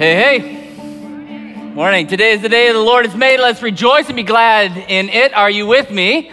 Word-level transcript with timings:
Hey, 0.00 0.38
hey. 0.38 1.74
Morning. 1.74 2.06
Today 2.06 2.32
is 2.32 2.40
the 2.40 2.48
day 2.48 2.72
the 2.72 2.78
Lord 2.78 3.04
has 3.04 3.14
made. 3.14 3.38
Let's 3.38 3.60
rejoice 3.60 4.06
and 4.06 4.16
be 4.16 4.22
glad 4.22 4.74
in 4.74 5.10
it. 5.10 5.34
Are 5.34 5.50
you 5.50 5.66
with 5.66 5.90
me? 5.90 6.32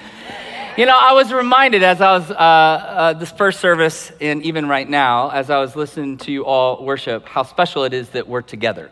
You 0.77 0.85
know, 0.85 0.97
I 0.97 1.11
was 1.11 1.33
reminded 1.33 1.83
as 1.83 1.99
I 1.99 2.13
was 2.13 2.31
uh, 2.31 2.33
uh, 2.33 3.13
this 3.15 3.29
first 3.29 3.59
service, 3.59 4.09
and 4.21 4.41
even 4.43 4.69
right 4.69 4.87
now, 4.87 5.31
as 5.31 5.49
I 5.49 5.59
was 5.59 5.75
listening 5.75 6.15
to 6.19 6.31
you 6.31 6.45
all 6.45 6.85
worship, 6.85 7.25
how 7.27 7.43
special 7.43 7.83
it 7.83 7.93
is 7.93 8.07
that 8.11 8.25
we're 8.25 8.41
together. 8.41 8.89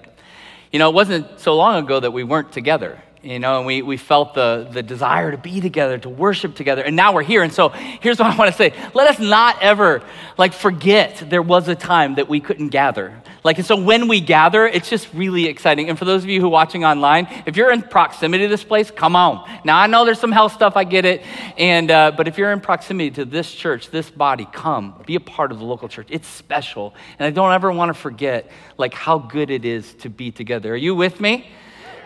You 0.74 0.80
know, 0.80 0.90
it 0.90 0.94
wasn't 0.94 1.40
so 1.40 1.56
long 1.56 1.82
ago 1.82 2.02
that 2.02 2.12
we 2.12 2.26
weren't 2.26 2.52
together 2.52 3.02
you 3.26 3.40
know, 3.40 3.58
and 3.58 3.66
we, 3.66 3.82
we 3.82 3.98
felt 3.98 4.36
the, 4.36 4.68
the 4.72 4.84
desire 4.84 5.32
to 5.32 5.38
be 5.38 5.60
together, 5.60 5.98
to 5.98 6.10
worship 6.10 6.54
together, 6.54 6.84
and 6.84 6.96
now 6.96 7.12
we're 7.12 7.24
here. 7.24 7.42
And 7.42 7.52
so 7.52 7.70
here's 7.70 8.20
what 8.20 8.32
I 8.32 8.38
want 8.38 8.52
to 8.52 8.58
say. 8.58 8.72
Let 8.94 9.08
us 9.10 9.20
not 9.20 9.62
ever, 9.64 10.04
like, 10.38 10.54
forget 10.54 11.24
there 11.28 11.42
was 11.42 11.68
a 11.68 11.74
time 11.74 12.16
that 12.16 12.30
we 12.30 12.40
couldn't 12.40 12.70
gather. 12.70 13.20
Like, 13.44 13.58
and 13.58 13.66
so 13.66 13.76
when 13.76 14.08
we 14.08 14.22
gather, 14.22 14.68
it's 14.68 14.90
just 14.90 15.12
really 15.14 15.48
exciting. 15.48 15.90
And 15.90 15.98
for 15.98 16.06
those 16.06 16.24
of 16.24 16.30
you 16.30 16.40
who 16.40 16.46
are 16.46 16.52
watching 16.52 16.86
online, 16.86 17.28
if 17.48 17.58
you're 17.58 17.72
in 17.72 17.82
proximity 17.82 18.44
to 18.44 18.48
this 18.48 18.64
place, 18.64 18.92
come 18.92 19.16
on. 19.16 19.50
Now, 19.64 19.80
I 19.80 19.88
know 19.88 20.06
there's 20.06 20.20
some 20.20 20.32
health 20.32 20.54
stuff, 20.54 20.76
I 20.76 20.84
get 20.84 21.06
it. 21.06 21.24
And, 21.58 21.90
uh, 21.90 22.12
but 22.16 22.28
if 22.28 22.38
you're 22.38 22.52
in 22.52 22.62
proximity 22.62 23.10
to 23.12 23.26
this 23.26 23.52
church, 23.52 23.90
this 23.90 24.10
body, 24.12 24.48
come, 24.54 25.02
be 25.08 25.16
a 25.16 25.20
part 25.20 25.52
of 25.52 25.58
the 25.58 25.66
local 25.66 25.90
church. 25.90 26.08
It's 26.12 26.28
special. 26.28 26.94
And 27.18 27.26
I 27.26 27.32
don't 27.32 27.52
ever 27.52 27.72
want 27.72 27.90
to 27.90 28.00
forget, 28.00 28.52
like, 28.78 28.94
how 28.94 29.18
good 29.18 29.50
it 29.50 29.66
is 29.66 29.96
to 29.96 30.10
be 30.10 30.32
together. 30.32 30.74
Are 30.74 30.78
you 30.78 30.94
with 30.94 31.20
me? 31.20 31.50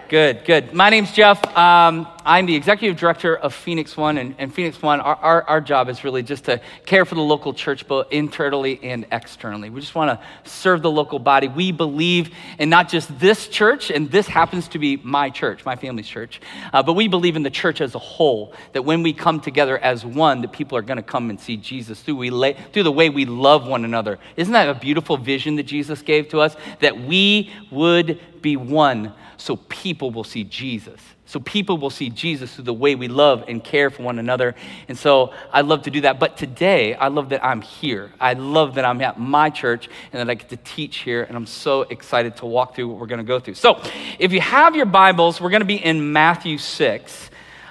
Good, 0.09 0.43
good. 0.43 0.73
My 0.73 0.89
name's 0.89 1.11
Jeff. 1.11 1.37
Um, 1.55 2.07
I'm 2.29 2.45
the 2.45 2.55
executive 2.55 2.95
director 2.95 3.35
of 3.35 3.55
Phoenix 3.55 3.97
One, 3.97 4.19
and, 4.19 4.35
and 4.37 4.53
Phoenix 4.53 4.79
One, 4.83 5.01
our, 5.01 5.15
our, 5.15 5.43
our, 5.45 5.59
job 5.59 5.89
is 5.89 6.03
really 6.03 6.21
just 6.21 6.45
to 6.45 6.61
care 6.85 7.03
for 7.03 7.15
the 7.15 7.21
local 7.21 7.55
church, 7.55 7.87
both 7.87 8.05
internally 8.11 8.79
and 8.83 9.07
externally. 9.11 9.71
We 9.71 9.81
just 9.81 9.95
want 9.95 10.11
to 10.11 10.23
serve 10.47 10.83
the 10.83 10.91
local 10.91 11.17
body. 11.17 11.47
We 11.47 11.71
believe 11.71 12.29
in 12.59 12.69
not 12.69 12.87
just 12.87 13.19
this 13.19 13.47
church, 13.47 13.89
and 13.89 14.11
this 14.11 14.27
happens 14.27 14.67
to 14.67 14.77
be 14.77 14.97
my 14.97 15.31
church, 15.31 15.65
my 15.65 15.75
family's 15.75 16.07
church, 16.07 16.39
uh, 16.71 16.83
but 16.83 16.93
we 16.93 17.07
believe 17.07 17.35
in 17.35 17.41
the 17.41 17.49
church 17.49 17.81
as 17.81 17.95
a 17.95 17.99
whole, 17.99 18.53
that 18.73 18.83
when 18.83 19.01
we 19.01 19.11
come 19.11 19.39
together 19.39 19.79
as 19.79 20.05
one, 20.05 20.41
that 20.41 20.51
people 20.51 20.77
are 20.77 20.83
going 20.83 20.97
to 20.97 21.01
come 21.01 21.31
and 21.31 21.39
see 21.39 21.57
Jesus 21.57 21.99
through, 21.99 22.17
we 22.17 22.29
lay, 22.29 22.55
through 22.73 22.83
the 22.83 22.91
way 22.91 23.09
we 23.09 23.25
love 23.25 23.65
one 23.65 23.85
another. 23.85 24.19
Isn't 24.37 24.53
that 24.53 24.69
a 24.69 24.75
beautiful 24.75 25.17
vision 25.17 25.55
that 25.55 25.63
Jesus 25.63 26.03
gave 26.03 26.29
to 26.29 26.41
us? 26.41 26.55
That 26.79 26.95
we 26.95 27.51
would 27.71 28.19
be 28.39 28.55
one 28.55 29.13
so 29.37 29.55
people 29.55 30.11
will 30.11 30.23
see 30.23 30.43
Jesus. 30.43 31.01
So 31.29 31.39
people 31.39 31.77
will 31.77 31.91
see 31.91 32.09
Jesus 32.09 32.55
through 32.55 32.63
the 32.63 32.73
way 32.73 32.95
we 32.95 33.07
love 33.07 33.43
and 33.47 33.63
care 33.63 33.91
for 33.91 34.01
one 34.01 34.17
another. 34.17 34.55
And 34.87 34.97
so 34.97 35.31
I 35.53 35.61
love 35.61 35.83
to 35.83 35.91
do 35.91 36.01
that. 36.01 36.19
But 36.19 36.37
today, 36.37 36.95
I 36.95 37.09
love 37.09 37.29
that 37.29 37.45
I'm 37.45 37.61
here. 37.61 38.11
I 38.19 38.33
love 38.33 38.73
that 38.75 38.83
I'm 38.83 38.99
at 39.01 39.19
my 39.19 39.51
church 39.51 39.89
and 40.11 40.19
that 40.19 40.27
I 40.27 40.33
get 40.33 40.49
to 40.49 40.57
teach 40.57 40.97
here. 40.97 41.21
And 41.21 41.37
I'm 41.37 41.45
so 41.45 41.83
excited 41.83 42.37
to 42.37 42.47
walk 42.47 42.73
through 42.73 42.87
what 42.87 42.97
we're 42.97 43.05
going 43.05 43.19
to 43.19 43.23
go 43.23 43.39
through. 43.39 43.53
So 43.53 43.79
if 44.17 44.33
you 44.33 44.41
have 44.41 44.75
your 44.75 44.87
Bibles, 44.87 45.39
we're 45.39 45.51
going 45.51 45.61
to 45.61 45.67
be 45.67 45.75
in 45.75 46.11
Matthew 46.11 46.57
6. 46.57 47.29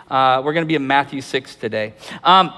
Uh, 0.08 0.40
we're 0.44 0.52
going 0.52 0.64
to 0.64 0.68
be 0.68 0.76
in 0.76 0.86
Matthew 0.86 1.20
6 1.20 1.56
today. 1.56 1.94
Um, 2.22 2.52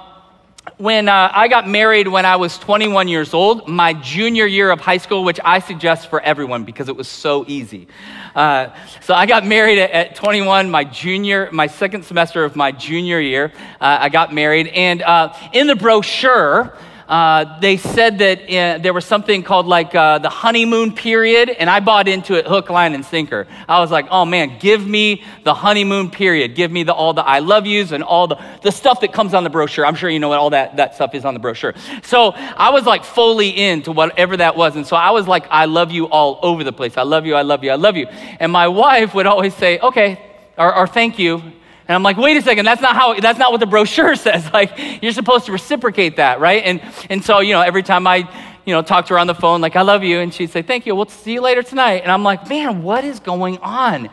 when 0.78 1.08
uh, 1.08 1.30
I 1.32 1.48
got 1.48 1.68
married 1.68 2.08
when 2.08 2.24
I 2.24 2.36
was 2.36 2.58
21 2.58 3.08
years 3.08 3.34
old, 3.34 3.68
my 3.68 3.92
junior 3.94 4.46
year 4.46 4.70
of 4.70 4.80
high 4.80 4.98
school, 4.98 5.24
which 5.24 5.40
I 5.44 5.58
suggest 5.58 6.08
for 6.10 6.20
everyone 6.20 6.64
because 6.64 6.88
it 6.88 6.96
was 6.96 7.08
so 7.08 7.44
easy. 7.48 7.88
Uh, 8.34 8.68
so 9.00 9.14
I 9.14 9.26
got 9.26 9.44
married 9.44 9.78
at, 9.78 9.90
at, 9.90 10.14
21, 10.16 10.70
my 10.70 10.84
junior, 10.84 11.48
my 11.52 11.66
second 11.66 12.04
semester 12.04 12.44
of 12.44 12.56
my 12.56 12.72
junior 12.72 13.20
year. 13.20 13.52
Uh, 13.80 13.98
I 14.00 14.08
got 14.08 14.32
married, 14.32 14.68
and 14.68 15.02
uh, 15.02 15.34
in 15.52 15.66
the 15.66 15.76
brochure, 15.76 16.76
uh, 17.10 17.58
they 17.58 17.76
said 17.76 18.18
that 18.18 18.42
uh, 18.44 18.78
there 18.78 18.94
was 18.94 19.04
something 19.04 19.42
called 19.42 19.66
like 19.66 19.96
uh, 19.96 20.20
the 20.20 20.28
honeymoon 20.28 20.94
period, 20.94 21.50
and 21.50 21.68
I 21.68 21.80
bought 21.80 22.06
into 22.06 22.34
it 22.34 22.46
hook, 22.46 22.70
line, 22.70 22.94
and 22.94 23.04
sinker. 23.04 23.48
I 23.68 23.80
was 23.80 23.90
like, 23.90 24.06
oh 24.12 24.24
man, 24.24 24.60
give 24.60 24.86
me 24.86 25.24
the 25.42 25.52
honeymoon 25.52 26.12
period. 26.12 26.54
Give 26.54 26.70
me 26.70 26.84
the, 26.84 26.94
all 26.94 27.12
the 27.12 27.26
I 27.26 27.40
love 27.40 27.66
yous 27.66 27.90
and 27.90 28.04
all 28.04 28.28
the, 28.28 28.38
the 28.62 28.70
stuff 28.70 29.00
that 29.00 29.12
comes 29.12 29.34
on 29.34 29.42
the 29.42 29.50
brochure. 29.50 29.84
I'm 29.84 29.96
sure 29.96 30.08
you 30.08 30.20
know 30.20 30.28
what 30.28 30.38
all 30.38 30.50
that, 30.50 30.76
that 30.76 30.94
stuff 30.94 31.12
is 31.16 31.24
on 31.24 31.34
the 31.34 31.40
brochure. 31.40 31.74
So 32.04 32.30
I 32.30 32.70
was 32.70 32.86
like 32.86 33.02
fully 33.02 33.48
into 33.60 33.90
whatever 33.90 34.36
that 34.36 34.56
was. 34.56 34.76
And 34.76 34.86
so 34.86 34.94
I 34.94 35.10
was 35.10 35.26
like, 35.26 35.48
I 35.50 35.64
love 35.64 35.90
you 35.90 36.08
all 36.08 36.38
over 36.42 36.62
the 36.62 36.72
place. 36.72 36.96
I 36.96 37.02
love 37.02 37.26
you, 37.26 37.34
I 37.34 37.42
love 37.42 37.64
you, 37.64 37.72
I 37.72 37.74
love 37.74 37.96
you. 37.96 38.06
And 38.06 38.52
my 38.52 38.68
wife 38.68 39.16
would 39.16 39.26
always 39.26 39.56
say, 39.56 39.80
okay, 39.80 40.24
or, 40.56 40.72
or 40.72 40.86
thank 40.86 41.18
you. 41.18 41.42
And 41.90 41.96
I'm 41.96 42.04
like, 42.04 42.18
wait 42.18 42.36
a 42.36 42.42
second, 42.42 42.66
that's 42.66 42.80
not 42.80 42.94
how, 42.94 43.18
that's 43.18 43.36
not 43.36 43.50
what 43.50 43.58
the 43.58 43.66
brochure 43.66 44.14
says. 44.14 44.48
Like, 44.52 45.02
you're 45.02 45.10
supposed 45.10 45.46
to 45.46 45.52
reciprocate 45.52 46.18
that, 46.18 46.38
right? 46.38 46.62
And, 46.62 46.80
and 47.10 47.24
so, 47.24 47.40
you 47.40 47.52
know, 47.52 47.62
every 47.62 47.82
time 47.82 48.06
I, 48.06 48.18
you 48.64 48.72
know, 48.72 48.80
talk 48.80 49.06
to 49.06 49.14
her 49.14 49.18
on 49.18 49.26
the 49.26 49.34
phone, 49.34 49.60
like, 49.60 49.74
I 49.74 49.82
love 49.82 50.04
you, 50.04 50.20
and 50.20 50.32
she'd 50.32 50.50
say, 50.50 50.62
thank 50.62 50.86
you, 50.86 50.94
we'll 50.94 51.06
see 51.06 51.32
you 51.32 51.40
later 51.40 51.64
tonight. 51.64 52.02
And 52.04 52.12
I'm 52.12 52.22
like, 52.22 52.48
man, 52.48 52.84
what 52.84 53.02
is 53.02 53.18
going 53.18 53.58
on? 53.58 54.08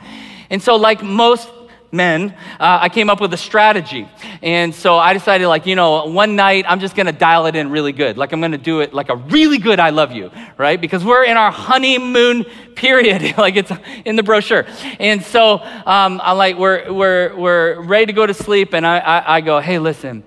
And 0.49 0.59
so, 0.59 0.75
like 0.75 1.03
most 1.03 1.49
men, 1.97 2.33
uh, 2.59 2.79
I 2.81 2.87
came 2.87 3.09
up 3.09 3.19
with 3.19 3.33
a 3.33 3.37
strategy. 3.37 4.07
And 4.41 4.73
so 4.73 4.97
I 4.97 5.11
decided, 5.11 5.49
like, 5.49 5.65
you 5.65 5.75
know, 5.75 6.05
one 6.05 6.37
night 6.37 6.63
I'm 6.67 6.79
just 6.79 6.95
gonna 6.95 7.11
dial 7.11 7.45
it 7.47 7.55
in 7.57 7.69
really 7.69 7.91
good. 7.91 8.17
Like, 8.17 8.31
I'm 8.31 8.39
gonna 8.39 8.57
do 8.57 8.79
it 8.79 8.93
like 8.93 9.09
a 9.09 9.17
really 9.17 9.57
good 9.57 9.81
I 9.81 9.89
love 9.89 10.13
you, 10.13 10.31
right? 10.57 10.79
Because 10.79 11.03
we're 11.03 11.25
in 11.25 11.35
our 11.35 11.51
honeymoon 11.51 12.45
period, 12.75 13.37
like 13.37 13.57
it's 13.57 13.71
in 14.05 14.15
the 14.15 14.23
brochure. 14.23 14.65
And 14.99 15.21
so 15.21 15.59
um, 15.85 16.21
I'm 16.23 16.37
like, 16.37 16.57
we're, 16.57 16.93
we're, 16.93 17.35
we're 17.35 17.81
ready 17.81 18.05
to 18.05 18.13
go 18.13 18.25
to 18.25 18.33
sleep. 18.33 18.73
And 18.73 18.87
I, 18.87 18.99
I, 18.99 19.35
I 19.37 19.41
go, 19.41 19.59
hey, 19.59 19.79
listen, 19.79 20.23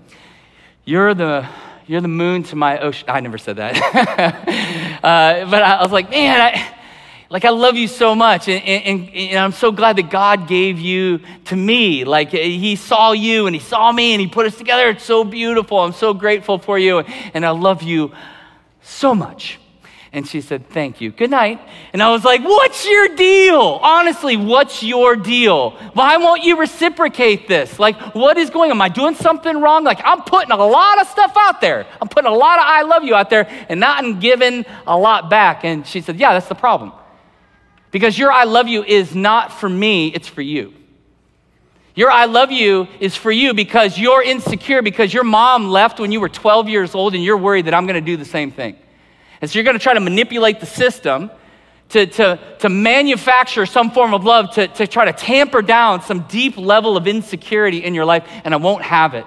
you're 0.84 1.14
the, 1.14 1.48
you're 1.86 2.00
the 2.00 2.08
moon 2.08 2.42
to 2.44 2.56
my 2.56 2.78
ocean. 2.78 3.08
I 3.08 3.20
never 3.20 3.38
said 3.38 3.56
that. 3.56 3.76
uh, 5.04 5.50
but 5.50 5.62
I 5.62 5.82
was 5.82 5.92
like, 5.92 6.10
man, 6.10 6.40
I, 6.40 6.79
like, 7.30 7.44
I 7.44 7.50
love 7.50 7.76
you 7.76 7.86
so 7.86 8.16
much. 8.16 8.48
And, 8.48 8.60
and, 8.64 9.08
and, 9.08 9.38
I'm 9.38 9.52
so 9.52 9.70
glad 9.70 9.94
that 9.96 10.10
God 10.10 10.48
gave 10.48 10.80
you 10.80 11.20
to 11.44 11.54
me. 11.54 12.02
Like, 12.02 12.30
He 12.30 12.74
saw 12.74 13.12
you 13.12 13.46
and 13.46 13.54
He 13.54 13.60
saw 13.60 13.92
me 13.92 14.12
and 14.12 14.20
He 14.20 14.26
put 14.26 14.46
us 14.46 14.56
together. 14.58 14.88
It's 14.88 15.04
so 15.04 15.22
beautiful. 15.22 15.78
I'm 15.78 15.92
so 15.92 16.12
grateful 16.12 16.58
for 16.58 16.76
you. 16.76 16.98
And 16.98 17.46
I 17.46 17.50
love 17.50 17.84
you 17.84 18.10
so 18.82 19.14
much. 19.14 19.60
And 20.12 20.26
she 20.26 20.40
said, 20.40 20.68
Thank 20.70 21.00
you. 21.00 21.12
Good 21.12 21.30
night. 21.30 21.60
And 21.92 22.02
I 22.02 22.10
was 22.10 22.24
like, 22.24 22.42
What's 22.42 22.84
your 22.84 23.14
deal? 23.14 23.78
Honestly, 23.80 24.36
what's 24.36 24.82
your 24.82 25.14
deal? 25.14 25.70
Why 25.92 26.16
won't 26.16 26.42
you 26.42 26.58
reciprocate 26.58 27.46
this? 27.46 27.78
Like, 27.78 28.12
what 28.12 28.38
is 28.38 28.50
going 28.50 28.72
on? 28.72 28.78
Am 28.78 28.82
I 28.82 28.88
doing 28.88 29.14
something 29.14 29.60
wrong? 29.60 29.84
Like, 29.84 30.00
I'm 30.04 30.22
putting 30.22 30.50
a 30.50 30.56
lot 30.56 31.00
of 31.00 31.06
stuff 31.06 31.34
out 31.36 31.60
there. 31.60 31.86
I'm 32.02 32.08
putting 32.08 32.28
a 32.28 32.34
lot 32.34 32.58
of 32.58 32.64
I 32.66 32.82
love 32.82 33.04
you 33.04 33.14
out 33.14 33.30
there 33.30 33.46
and 33.68 33.78
not 33.78 34.18
giving 34.18 34.66
a 34.84 34.98
lot 34.98 35.30
back. 35.30 35.64
And 35.64 35.86
she 35.86 36.00
said, 36.00 36.18
Yeah, 36.18 36.32
that's 36.32 36.48
the 36.48 36.56
problem. 36.56 36.90
Because 37.90 38.18
your 38.18 38.30
I 38.30 38.44
love 38.44 38.68
you 38.68 38.84
is 38.84 39.14
not 39.14 39.52
for 39.52 39.68
me, 39.68 40.08
it's 40.08 40.28
for 40.28 40.42
you. 40.42 40.74
Your 41.94 42.10
I 42.10 42.26
love 42.26 42.52
you 42.52 42.86
is 43.00 43.16
for 43.16 43.32
you 43.32 43.52
because 43.52 43.98
you're 43.98 44.22
insecure 44.22 44.80
because 44.80 45.12
your 45.12 45.24
mom 45.24 45.68
left 45.68 45.98
when 45.98 46.12
you 46.12 46.20
were 46.20 46.28
12 46.28 46.68
years 46.68 46.94
old 46.94 47.14
and 47.14 47.24
you're 47.24 47.36
worried 47.36 47.66
that 47.66 47.74
I'm 47.74 47.86
going 47.86 47.94
to 47.94 48.00
do 48.00 48.16
the 48.16 48.24
same 48.24 48.52
thing. 48.52 48.76
And 49.40 49.50
so 49.50 49.58
you're 49.58 49.64
going 49.64 49.76
to 49.76 49.82
try 49.82 49.94
to 49.94 50.00
manipulate 50.00 50.60
the 50.60 50.66
system 50.66 51.30
to, 51.90 52.06
to, 52.06 52.38
to 52.60 52.68
manufacture 52.68 53.66
some 53.66 53.90
form 53.90 54.14
of 54.14 54.24
love, 54.24 54.52
to, 54.52 54.68
to 54.68 54.86
try 54.86 55.06
to 55.06 55.12
tamper 55.12 55.60
down 55.60 56.02
some 56.02 56.20
deep 56.22 56.56
level 56.56 56.96
of 56.96 57.08
insecurity 57.08 57.78
in 57.84 57.94
your 57.94 58.04
life, 58.04 58.26
and 58.44 58.54
I 58.54 58.58
won't 58.58 58.82
have 58.82 59.14
it. 59.14 59.26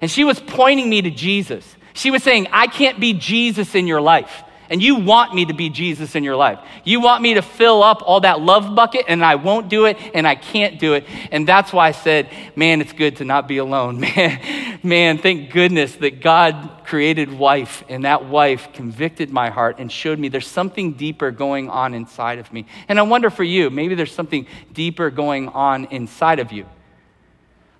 And 0.00 0.10
she 0.10 0.22
was 0.24 0.38
pointing 0.38 0.88
me 0.88 1.02
to 1.02 1.10
Jesus. 1.10 1.76
She 1.92 2.10
was 2.10 2.22
saying, 2.22 2.46
I 2.52 2.68
can't 2.68 3.00
be 3.00 3.12
Jesus 3.12 3.74
in 3.74 3.86
your 3.86 4.00
life. 4.00 4.44
And 4.70 4.80
you 4.80 4.94
want 4.94 5.34
me 5.34 5.46
to 5.46 5.52
be 5.52 5.68
Jesus 5.68 6.14
in 6.14 6.22
your 6.22 6.36
life. 6.36 6.60
You 6.84 7.00
want 7.00 7.22
me 7.22 7.34
to 7.34 7.42
fill 7.42 7.82
up 7.82 8.02
all 8.06 8.20
that 8.20 8.40
love 8.40 8.76
bucket, 8.76 9.06
and 9.08 9.24
I 9.24 9.34
won't 9.34 9.68
do 9.68 9.86
it, 9.86 9.98
and 10.14 10.28
I 10.28 10.36
can't 10.36 10.78
do 10.78 10.94
it. 10.94 11.04
And 11.32 11.46
that's 11.46 11.72
why 11.72 11.88
I 11.88 11.90
said, 11.90 12.28
man, 12.54 12.80
it's 12.80 12.92
good 12.92 13.16
to 13.16 13.24
not 13.24 13.48
be 13.48 13.58
alone. 13.58 13.98
Man, 14.20 14.78
man, 14.82 15.18
thank 15.18 15.50
goodness 15.50 15.96
that 15.96 16.20
God 16.20 16.84
created 16.84 17.32
wife, 17.32 17.84
and 17.88 18.04
that 18.04 18.26
wife 18.26 18.72
convicted 18.72 19.30
my 19.30 19.50
heart 19.50 19.76
and 19.78 19.90
showed 19.90 20.18
me 20.18 20.28
there's 20.28 20.46
something 20.46 20.92
deeper 20.92 21.30
going 21.30 21.68
on 21.68 21.94
inside 21.94 22.38
of 22.38 22.52
me. 22.52 22.66
And 22.88 22.98
I 22.98 23.02
wonder 23.02 23.30
for 23.30 23.44
you, 23.44 23.70
maybe 23.70 23.94
there's 23.94 24.14
something 24.14 24.46
deeper 24.72 25.10
going 25.10 25.48
on 25.48 25.86
inside 25.86 26.38
of 26.38 26.52
you. 26.52 26.66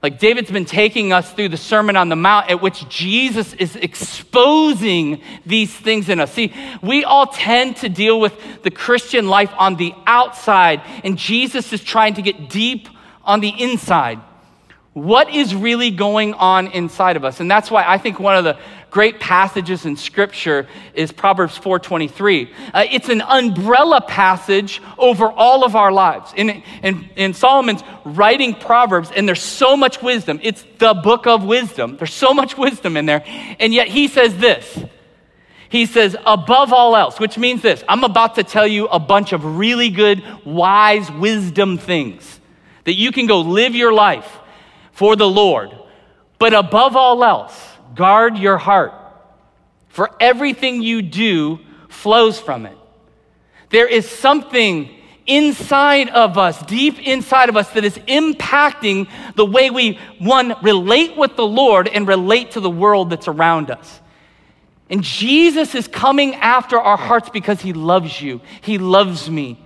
Like 0.03 0.19
David's 0.19 0.51
been 0.51 0.65
taking 0.65 1.13
us 1.13 1.31
through 1.31 1.51
the 1.51 1.59
Sermon 1.59 1.95
on 1.95 2.09
the 2.09 2.17
Mount, 2.17 2.51
at 2.51 2.63
which 2.63 2.89
Jesus 2.89 3.53
is 3.55 3.77
exposing 3.77 5.21
these 5.45 5.75
things 5.75 6.09
in 6.09 6.21
us. 6.21 6.33
See, 6.33 6.55
we 6.81 7.05
all 7.05 7.27
tend 7.27 7.77
to 7.79 7.91
deal 7.91 8.19
with 8.19 8.63
the 8.63 8.71
Christian 8.71 9.29
life 9.29 9.53
on 9.59 9.77
the 9.77 9.93
outside, 10.07 10.81
and 11.05 11.19
Jesus 11.19 11.73
is 11.75 11.85
trying 11.85 12.15
to 12.15 12.23
get 12.23 12.49
deep 12.49 12.89
on 13.25 13.41
the 13.41 13.51
inside. 13.51 14.21
What 14.95 15.29
is 15.31 15.55
really 15.55 15.91
going 15.91 16.33
on 16.35 16.69
inside 16.69 17.17
of 17.17 17.25
us? 17.25 17.39
And 17.39 17.51
that's 17.51 17.71
why 17.71 17.85
I 17.87 17.99
think 17.99 18.19
one 18.19 18.37
of 18.37 18.45
the 18.45 18.59
great 18.91 19.21
passages 19.21 19.87
in 19.87 19.97
scripture 19.97 20.67
is 20.95 21.13
Proverbs 21.13 21.57
4:23. 21.59 22.51
Uh, 22.75 22.85
it's 22.91 23.09
an 23.09 23.23
umbrella 23.23 24.01
passage 24.01 24.83
over 24.99 25.31
all 25.31 25.65
of 25.65 25.77
our 25.77 25.93
lives. 25.93 26.33
In, 26.37 26.63
in, 26.83 27.09
in 27.17 27.35
Solomon's 27.35 27.83
writing 28.05 28.55
Proverbs, 28.55 29.11
and 29.15 29.27
there's 29.29 29.43
so 29.43 29.77
much 29.77 30.03
wisdom. 30.03 30.41
It's 30.43 30.65
the 30.79 30.95
book 30.95 31.27
of 31.27 31.45
wisdom. 31.45 31.97
There's 31.97 32.13
so 32.13 32.35
much 32.35 32.59
wisdom 32.59 32.97
in 32.97 33.07
there. 33.07 33.25
And 33.59 33.73
yet 33.73 33.89
he 33.89 34.09
says 34.09 34.37
this. 34.39 34.85
He 35.69 35.87
says, 35.87 36.17
above 36.27 36.73
all 36.73 36.97
else, 36.97 37.21
which 37.21 37.39
means 37.39 37.63
this 37.63 37.85
I'm 37.89 38.03
about 38.03 38.35
to 38.35 38.45
tell 38.45 38.67
you 38.67 38.87
a 38.89 38.99
bunch 38.99 39.33
of 39.33 39.57
really 39.57 39.89
good, 39.89 40.23
wise, 40.45 41.11
wisdom 41.13 41.79
things 41.79 42.41
that 42.85 42.95
you 42.95 43.13
can 43.13 43.27
go 43.27 43.41
live 43.41 43.75
your 43.75 43.93
life 43.93 44.39
for 44.93 45.15
the 45.15 45.29
Lord. 45.29 45.71
But 46.41 46.55
above 46.55 46.97
all 46.97 47.23
else, 47.23 47.70
guard 47.95 48.39
your 48.39 48.59
heart, 48.59 48.93
for 49.89 50.11
everything 50.21 50.83
you 50.83 51.03
do 51.03 51.59
flows 51.89 52.39
from 52.39 52.67
it. 52.67 52.77
There 53.71 53.87
is 53.87 54.09
something 54.09 54.91
inside 55.27 56.09
of 56.09 56.39
us, 56.39 56.61
deep 56.67 56.99
inside 56.99 57.49
of 57.49 57.57
us, 57.57 57.71
that 57.71 57.85
is 57.85 57.97
impacting 57.99 59.09
the 59.37 59.47
way 59.47 59.71
we, 59.71 59.99
one, 60.19 60.55
relate 60.63 61.17
with 61.17 61.37
the 61.37 61.47
Lord 61.47 61.89
and 61.89 62.07
relate 62.07 62.53
to 62.53 62.61
the 62.61 62.71
world 62.71 63.11
that's 63.11 63.29
around 63.29 63.71
us. 63.71 64.01
And 64.89 65.05
Jesus 65.05 65.77
is 65.77 65.87
coming 65.87 66.35
after 66.35 66.79
our 66.79 66.97
hearts 66.97 67.31
because 67.31 67.61
he 67.61 67.73
loves 67.73 68.21
you. 68.21 68.41
He 68.61 68.79
loves 68.79 69.31
me. 69.31 69.57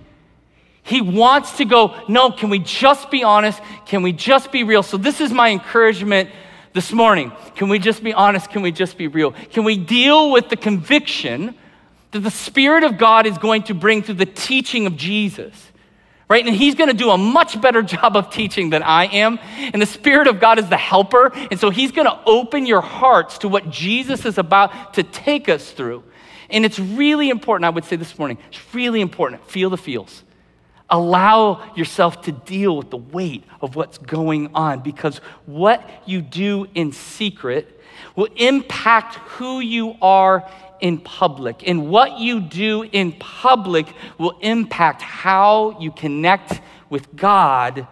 He 0.83 1.01
wants 1.01 1.57
to 1.57 1.65
go, 1.65 1.95
no, 2.07 2.29
can 2.29 2.51
we 2.51 2.59
just 2.59 3.09
be 3.09 3.23
honest? 3.23 3.59
Can 3.87 4.03
we 4.03 4.13
just 4.13 4.51
be 4.51 4.63
real? 4.63 4.83
So, 4.83 4.97
this 4.97 5.19
is 5.19 5.33
my 5.33 5.49
encouragement 5.49 6.29
this 6.75 6.91
morning. 6.91 7.31
Can 7.55 7.69
we 7.69 7.79
just 7.79 8.03
be 8.03 8.13
honest? 8.13 8.49
Can 8.51 8.61
we 8.61 8.71
just 8.71 8.97
be 8.97 9.07
real? 9.07 9.31
Can 9.31 9.63
we 9.63 9.77
deal 9.77 10.29
with 10.31 10.49
the 10.49 10.57
conviction 10.57 11.55
that 12.11 12.19
the 12.19 12.29
Spirit 12.29 12.83
of 12.83 12.97
God 12.97 13.25
is 13.25 13.37
going 13.37 13.63
to 13.63 13.73
bring 13.73 14.03
through 14.03 14.15
the 14.15 14.25
teaching 14.25 14.85
of 14.85 14.95
Jesus? 14.95 15.71
right? 16.27 16.45
And 16.45 16.55
he's 16.55 16.73
going 16.73 16.89
to 16.89 16.95
do 16.95 17.11
a 17.11 17.17
much 17.17 17.59
better 17.61 17.81
job 17.93 18.17
of 18.17 18.29
teaching 18.29 18.71
than 18.71 18.83
I 18.83 19.05
am. 19.05 19.39
And 19.57 19.81
the 19.81 19.85
Spirit 19.85 20.27
of 20.27 20.39
God 20.39 20.59
is 20.59 20.67
the 20.67 20.77
helper. 20.77 21.31
And 21.51 21.59
so 21.59 21.69
he's 21.69 21.91
going 21.91 22.07
to 22.07 22.19
open 22.25 22.65
your 22.65 22.81
hearts 22.81 23.37
to 23.39 23.47
what 23.47 23.69
Jesus 23.69 24.25
is 24.25 24.37
about 24.37 24.95
to 24.95 25.03
take 25.03 25.49
us 25.49 25.71
through. 25.71 26.03
And 26.49 26.65
it's 26.65 26.79
really 26.79 27.29
important, 27.29 27.65
I 27.65 27.69
would 27.69 27.85
say 27.85 27.95
this 27.95 28.17
morning, 28.17 28.37
it's 28.47 28.73
really 28.73 29.01
important. 29.01 29.45
Feel 29.49 29.69
the 29.69 29.77
feels. 29.77 30.23
Allow 30.89 31.73
yourself 31.75 32.21
to 32.23 32.31
deal 32.31 32.77
with 32.77 32.91
the 32.91 32.97
weight 32.97 33.43
of 33.61 33.75
what's 33.75 33.97
going 33.97 34.51
on 34.53 34.81
because 34.81 35.17
what 35.45 35.87
you 36.05 36.21
do 36.21 36.67
in 36.75 36.91
secret 36.91 37.81
will 38.15 38.29
impact 38.35 39.15
who 39.15 39.59
you 39.59 39.95
are 40.01 40.47
in 40.79 40.99
public. 40.99 41.67
And 41.67 41.89
what 41.89 42.19
you 42.19 42.39
do 42.39 42.83
in 42.83 43.13
public 43.13 43.87
will 44.17 44.37
impact 44.41 45.01
how 45.01 45.79
you 45.79 45.91
connect 45.91 46.61
with 46.89 47.15
God 47.15 47.87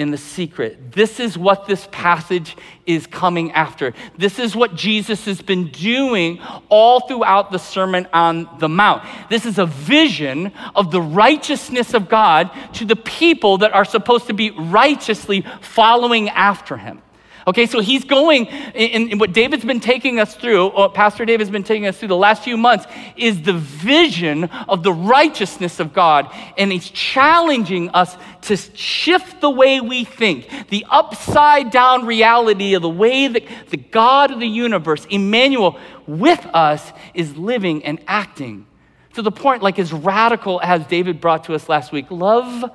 in 0.00 0.10
the 0.10 0.16
secret. 0.16 0.92
This 0.92 1.20
is 1.20 1.36
what 1.36 1.66
this 1.66 1.86
passage 1.92 2.56
is 2.86 3.06
coming 3.06 3.52
after. 3.52 3.92
This 4.16 4.38
is 4.38 4.56
what 4.56 4.74
Jesus 4.74 5.26
has 5.26 5.42
been 5.42 5.68
doing 5.68 6.40
all 6.70 7.00
throughout 7.00 7.52
the 7.52 7.58
Sermon 7.58 8.08
on 8.10 8.48
the 8.60 8.68
Mount. 8.68 9.06
This 9.28 9.44
is 9.44 9.58
a 9.58 9.66
vision 9.66 10.52
of 10.74 10.90
the 10.90 11.02
righteousness 11.02 11.92
of 11.92 12.08
God 12.08 12.50
to 12.72 12.86
the 12.86 12.96
people 12.96 13.58
that 13.58 13.74
are 13.74 13.84
supposed 13.84 14.26
to 14.28 14.32
be 14.32 14.52
righteously 14.52 15.44
following 15.60 16.30
after 16.30 16.78
him. 16.78 17.02
Okay, 17.46 17.64
so 17.66 17.80
he's 17.80 18.04
going, 18.04 18.46
in, 18.46 19.10
in, 19.10 19.18
what 19.18 19.32
David's 19.32 19.64
been 19.64 19.80
taking 19.80 20.20
us 20.20 20.34
through, 20.34 20.68
or 20.68 20.90
Pastor 20.90 21.24
David's 21.24 21.50
been 21.50 21.64
taking 21.64 21.86
us 21.86 21.96
through 21.96 22.08
the 22.08 22.16
last 22.16 22.44
few 22.44 22.56
months, 22.56 22.86
is 23.16 23.40
the 23.42 23.54
vision 23.54 24.44
of 24.68 24.82
the 24.82 24.92
righteousness 24.92 25.80
of 25.80 25.94
God. 25.94 26.30
And 26.58 26.70
he's 26.70 26.90
challenging 26.90 27.88
us 27.90 28.16
to 28.42 28.56
shift 28.56 29.40
the 29.40 29.48
way 29.48 29.80
we 29.80 30.04
think, 30.04 30.68
the 30.68 30.84
upside 30.90 31.70
down 31.70 32.04
reality 32.04 32.74
of 32.74 32.82
the 32.82 32.90
way 32.90 33.26
that 33.28 33.44
the 33.70 33.78
God 33.78 34.30
of 34.30 34.40
the 34.40 34.48
universe, 34.48 35.06
Emmanuel, 35.08 35.78
with 36.06 36.44
us, 36.52 36.92
is 37.14 37.36
living 37.36 37.84
and 37.84 38.00
acting. 38.06 38.66
To 39.14 39.22
the 39.22 39.32
point, 39.32 39.62
like 39.62 39.78
as 39.78 39.92
radical 39.92 40.60
as 40.62 40.86
David 40.86 41.20
brought 41.20 41.44
to 41.44 41.54
us 41.54 41.68
last 41.68 41.90
week 41.90 42.10
love 42.10 42.70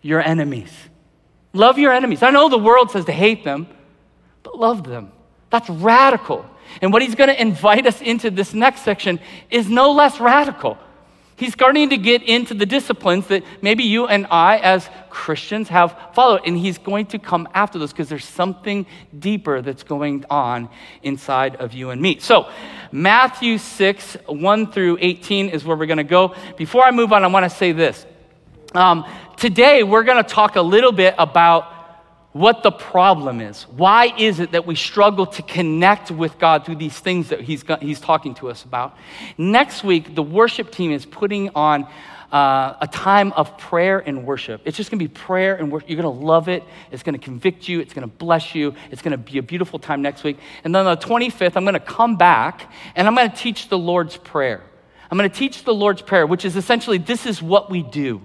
your 0.00 0.20
enemies. 0.20 0.72
Love 1.52 1.78
your 1.78 1.92
enemies. 1.92 2.22
I 2.22 2.30
know 2.30 2.48
the 2.48 2.58
world 2.58 2.90
says 2.90 3.04
to 3.06 3.12
hate 3.12 3.44
them 3.44 3.68
but 4.46 4.60
love 4.60 4.84
them. 4.84 5.10
That's 5.50 5.68
radical. 5.68 6.46
And 6.80 6.92
what 6.92 7.02
he's 7.02 7.16
going 7.16 7.30
to 7.30 7.40
invite 7.40 7.84
us 7.84 8.00
into 8.00 8.30
this 8.30 8.54
next 8.54 8.82
section 8.82 9.18
is 9.50 9.68
no 9.68 9.90
less 9.90 10.20
radical. 10.20 10.78
He's 11.34 11.52
starting 11.52 11.90
to 11.90 11.96
get 11.96 12.22
into 12.22 12.54
the 12.54 12.64
disciplines 12.64 13.26
that 13.26 13.42
maybe 13.60 13.82
you 13.82 14.06
and 14.06 14.24
I, 14.30 14.58
as 14.58 14.88
Christians, 15.10 15.68
have 15.68 15.98
followed. 16.14 16.42
And 16.46 16.56
he's 16.56 16.78
going 16.78 17.06
to 17.06 17.18
come 17.18 17.48
after 17.54 17.76
those 17.80 17.90
because 17.90 18.08
there's 18.08 18.24
something 18.24 18.86
deeper 19.18 19.62
that's 19.62 19.82
going 19.82 20.24
on 20.30 20.68
inside 21.02 21.56
of 21.56 21.74
you 21.74 21.90
and 21.90 22.00
me. 22.00 22.20
So, 22.20 22.48
Matthew 22.92 23.58
6, 23.58 24.16
1 24.26 24.70
through 24.70 24.98
18 25.00 25.48
is 25.48 25.64
where 25.64 25.76
we're 25.76 25.86
going 25.86 25.98
to 25.98 26.04
go. 26.04 26.36
Before 26.56 26.84
I 26.84 26.92
move 26.92 27.12
on, 27.12 27.24
I 27.24 27.26
want 27.26 27.42
to 27.42 27.50
say 27.50 27.72
this. 27.72 28.06
Um, 28.74 29.04
today, 29.36 29.82
we're 29.82 30.04
going 30.04 30.22
to 30.22 30.28
talk 30.28 30.54
a 30.54 30.62
little 30.62 30.92
bit 30.92 31.16
about 31.18 31.75
what 32.38 32.62
the 32.62 32.70
problem 32.70 33.40
is. 33.40 33.62
Why 33.64 34.12
is 34.16 34.40
it 34.40 34.52
that 34.52 34.66
we 34.66 34.74
struggle 34.74 35.26
to 35.26 35.42
connect 35.42 36.10
with 36.10 36.38
God 36.38 36.64
through 36.64 36.76
these 36.76 36.98
things 36.98 37.30
that 37.30 37.40
He's, 37.40 37.64
he's 37.80 38.00
talking 38.00 38.34
to 38.36 38.48
us 38.50 38.64
about? 38.64 38.96
Next 39.38 39.82
week, 39.82 40.14
the 40.14 40.22
worship 40.22 40.70
team 40.70 40.92
is 40.92 41.06
putting 41.06 41.50
on 41.54 41.86
uh, 42.32 42.74
a 42.80 42.88
time 42.88 43.32
of 43.32 43.56
prayer 43.56 43.98
and 43.98 44.26
worship. 44.26 44.60
It's 44.64 44.76
just 44.76 44.90
gonna 44.90 44.98
be 44.98 45.08
prayer 45.08 45.54
and 45.54 45.70
worship. 45.70 45.88
You're 45.88 46.02
gonna 46.02 46.10
love 46.10 46.48
it. 46.48 46.64
It's 46.90 47.02
gonna 47.02 47.18
convict 47.18 47.68
you. 47.68 47.80
It's 47.80 47.94
gonna 47.94 48.06
bless 48.06 48.54
you. 48.54 48.74
It's 48.90 49.02
gonna 49.02 49.16
be 49.16 49.38
a 49.38 49.42
beautiful 49.42 49.78
time 49.78 50.02
next 50.02 50.24
week. 50.24 50.38
And 50.64 50.74
then 50.74 50.86
on 50.86 50.98
the 50.98 51.06
25th, 51.06 51.56
I'm 51.56 51.64
gonna 51.64 51.80
come 51.80 52.16
back 52.16 52.70
and 52.94 53.06
I'm 53.06 53.14
gonna 53.14 53.34
teach 53.34 53.68
the 53.68 53.78
Lord's 53.78 54.16
Prayer. 54.16 54.62
I'm 55.10 55.16
gonna 55.16 55.28
teach 55.28 55.64
the 55.64 55.74
Lord's 55.74 56.02
Prayer, 56.02 56.26
which 56.26 56.44
is 56.44 56.56
essentially 56.56 56.98
this 56.98 57.26
is 57.26 57.40
what 57.40 57.70
we 57.70 57.82
do. 57.82 58.20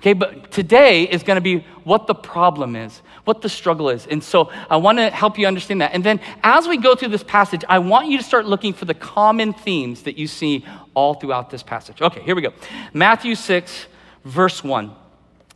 Okay, 0.00 0.14
but 0.14 0.50
today 0.50 1.02
is 1.04 1.22
going 1.22 1.36
to 1.36 1.42
be 1.42 1.58
what 1.84 2.06
the 2.06 2.14
problem 2.14 2.74
is, 2.74 3.02
what 3.24 3.42
the 3.42 3.50
struggle 3.50 3.90
is. 3.90 4.06
And 4.06 4.24
so 4.24 4.50
I 4.70 4.78
want 4.78 4.96
to 4.96 5.10
help 5.10 5.38
you 5.38 5.46
understand 5.46 5.82
that. 5.82 5.92
And 5.92 6.02
then 6.02 6.20
as 6.42 6.66
we 6.66 6.78
go 6.78 6.94
through 6.94 7.10
this 7.10 7.22
passage, 7.22 7.64
I 7.68 7.80
want 7.80 8.08
you 8.08 8.16
to 8.16 8.24
start 8.24 8.46
looking 8.46 8.72
for 8.72 8.86
the 8.86 8.94
common 8.94 9.52
themes 9.52 10.04
that 10.04 10.16
you 10.16 10.26
see 10.26 10.64
all 10.94 11.12
throughout 11.12 11.50
this 11.50 11.62
passage. 11.62 12.00
Okay, 12.00 12.22
here 12.22 12.34
we 12.34 12.40
go. 12.40 12.54
Matthew 12.94 13.34
6, 13.34 13.88
verse 14.24 14.64
1 14.64 14.90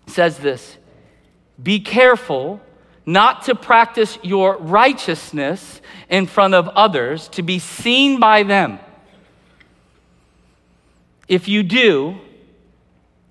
says 0.08 0.36
this 0.36 0.76
Be 1.62 1.80
careful 1.80 2.60
not 3.06 3.44
to 3.44 3.54
practice 3.54 4.18
your 4.22 4.58
righteousness 4.58 5.80
in 6.10 6.26
front 6.26 6.52
of 6.52 6.68
others 6.68 7.28
to 7.28 7.42
be 7.42 7.58
seen 7.58 8.20
by 8.20 8.42
them. 8.42 8.78
If 11.28 11.48
you 11.48 11.62
do, 11.62 12.18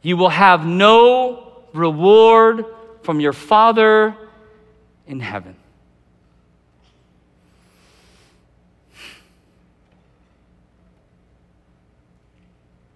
you 0.03 0.17
will 0.17 0.29
have 0.29 0.65
no 0.65 1.63
reward 1.73 2.65
from 3.01 3.19
your 3.19 3.33
Father 3.33 4.15
in 5.07 5.19
heaven. 5.21 5.55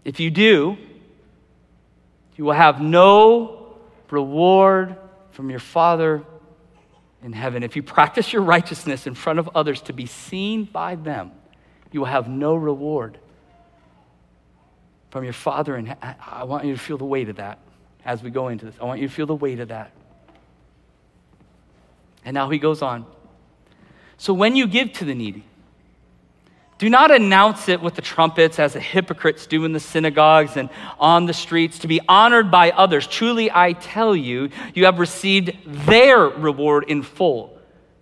If 0.03 0.19
you 0.19 0.29
do, 0.29 0.77
you 2.35 2.45
will 2.45 2.53
have 2.53 2.81
no 2.81 3.75
reward 4.09 4.95
from 5.31 5.49
your 5.49 5.59
Father 5.59 6.23
in 7.23 7.33
heaven. 7.33 7.63
If 7.63 7.75
you 7.75 7.83
practice 7.83 8.31
your 8.31 8.41
righteousness 8.41 9.07
in 9.07 9.15
front 9.15 9.39
of 9.39 9.49
others 9.55 9.81
to 9.83 9.93
be 9.93 10.05
seen 10.05 10.65
by 10.65 10.95
them, 10.95 11.31
you 11.91 12.01
will 12.01 12.07
have 12.07 12.29
no 12.29 12.55
reward 12.55 13.17
from 15.09 15.23
your 15.23 15.33
Father. 15.33 15.75
And 15.75 15.95
I 16.01 16.43
want 16.43 16.65
you 16.65 16.73
to 16.73 16.79
feel 16.79 16.97
the 16.97 17.05
weight 17.05 17.29
of 17.29 17.37
that 17.37 17.59
as 18.05 18.23
we 18.23 18.29
go 18.29 18.47
into 18.47 18.65
this. 18.65 18.75
I 18.81 18.85
want 18.85 19.01
you 19.01 19.07
to 19.07 19.13
feel 19.13 19.25
the 19.25 19.35
weight 19.35 19.59
of 19.59 19.69
that. 19.69 19.91
And 22.25 22.33
now 22.33 22.49
he 22.49 22.59
goes 22.59 22.81
on. 22.81 23.05
So 24.17 24.33
when 24.33 24.55
you 24.55 24.67
give 24.67 24.93
to 24.93 25.05
the 25.05 25.15
needy, 25.15 25.43
do 26.77 26.89
not 26.89 27.09
announce 27.09 27.69
it 27.69 27.81
with 27.81 27.95
the 27.95 28.01
trumpets 28.01 28.59
as 28.59 28.73
the 28.73 28.79
hypocrites 28.79 29.47
do 29.47 29.65
in 29.65 29.73
the 29.73 29.79
synagogues 29.79 30.57
and 30.57 30.69
on 30.99 31.25
the 31.25 31.33
streets 31.33 31.79
to 31.79 31.87
be 31.87 31.99
honored 32.07 32.51
by 32.51 32.71
others. 32.71 33.07
Truly, 33.07 33.49
I 33.51 33.73
tell 33.73 34.15
you, 34.15 34.49
you 34.75 34.85
have 34.85 34.99
received 34.99 35.53
their 35.65 36.19
reward 36.19 36.85
in 36.87 37.01
full. 37.01 37.56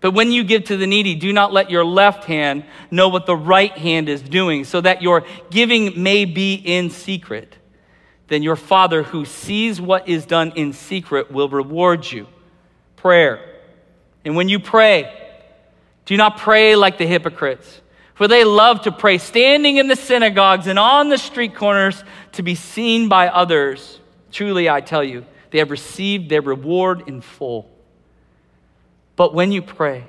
But 0.05 0.13
when 0.13 0.31
you 0.31 0.43
give 0.43 0.65
to 0.65 0.77
the 0.77 0.85
needy, 0.85 1.15
do 1.15 1.33
not 1.33 1.51
let 1.51 1.71
your 1.71 1.83
left 1.83 2.25
hand 2.25 2.63
know 2.91 3.09
what 3.09 3.25
the 3.25 3.35
right 3.35 3.75
hand 3.75 4.07
is 4.07 4.21
doing, 4.21 4.63
so 4.63 4.79
that 4.79 5.01
your 5.01 5.25
giving 5.50 6.03
may 6.03 6.25
be 6.25 6.53
in 6.53 6.91
secret. 6.91 7.57
Then 8.27 8.43
your 8.43 8.55
Father, 8.55 9.01
who 9.01 9.25
sees 9.25 9.81
what 9.81 10.07
is 10.07 10.27
done 10.27 10.51
in 10.55 10.74
secret, 10.74 11.31
will 11.31 11.50
reward 11.50 12.05
you. 12.12 12.27
Prayer. 12.97 13.39
And 14.24 14.35
when 14.35 14.47
you 14.47 14.59
pray, 14.59 15.12
do 16.05 16.15
not 16.17 16.38
pray 16.38 16.75
like 16.75 17.00
the 17.00 17.07
hypocrites, 17.07 17.81
for 18.13 18.27
they 18.27 18.43
love 18.43 18.81
to 18.83 18.91
pray 18.91 19.17
standing 19.17 19.77
in 19.77 19.88
the 19.88 19.95
synagogues 19.95 20.67
and 20.67 20.77
on 20.77 21.09
the 21.09 21.17
street 21.17 21.55
corners 21.55 22.03
to 22.33 22.43
be 22.43 22.53
seen 22.53 23.09
by 23.09 23.27
others. 23.27 24.00
Truly, 24.31 24.69
I 24.69 24.81
tell 24.81 25.03
you, 25.03 25.25
they 25.50 25.57
have 25.57 25.71
received 25.71 26.29
their 26.29 26.43
reward 26.43 27.07
in 27.07 27.21
full. 27.21 27.75
But 29.15 29.34
when 29.34 29.51
you 29.51 29.62
pray, 29.62 30.05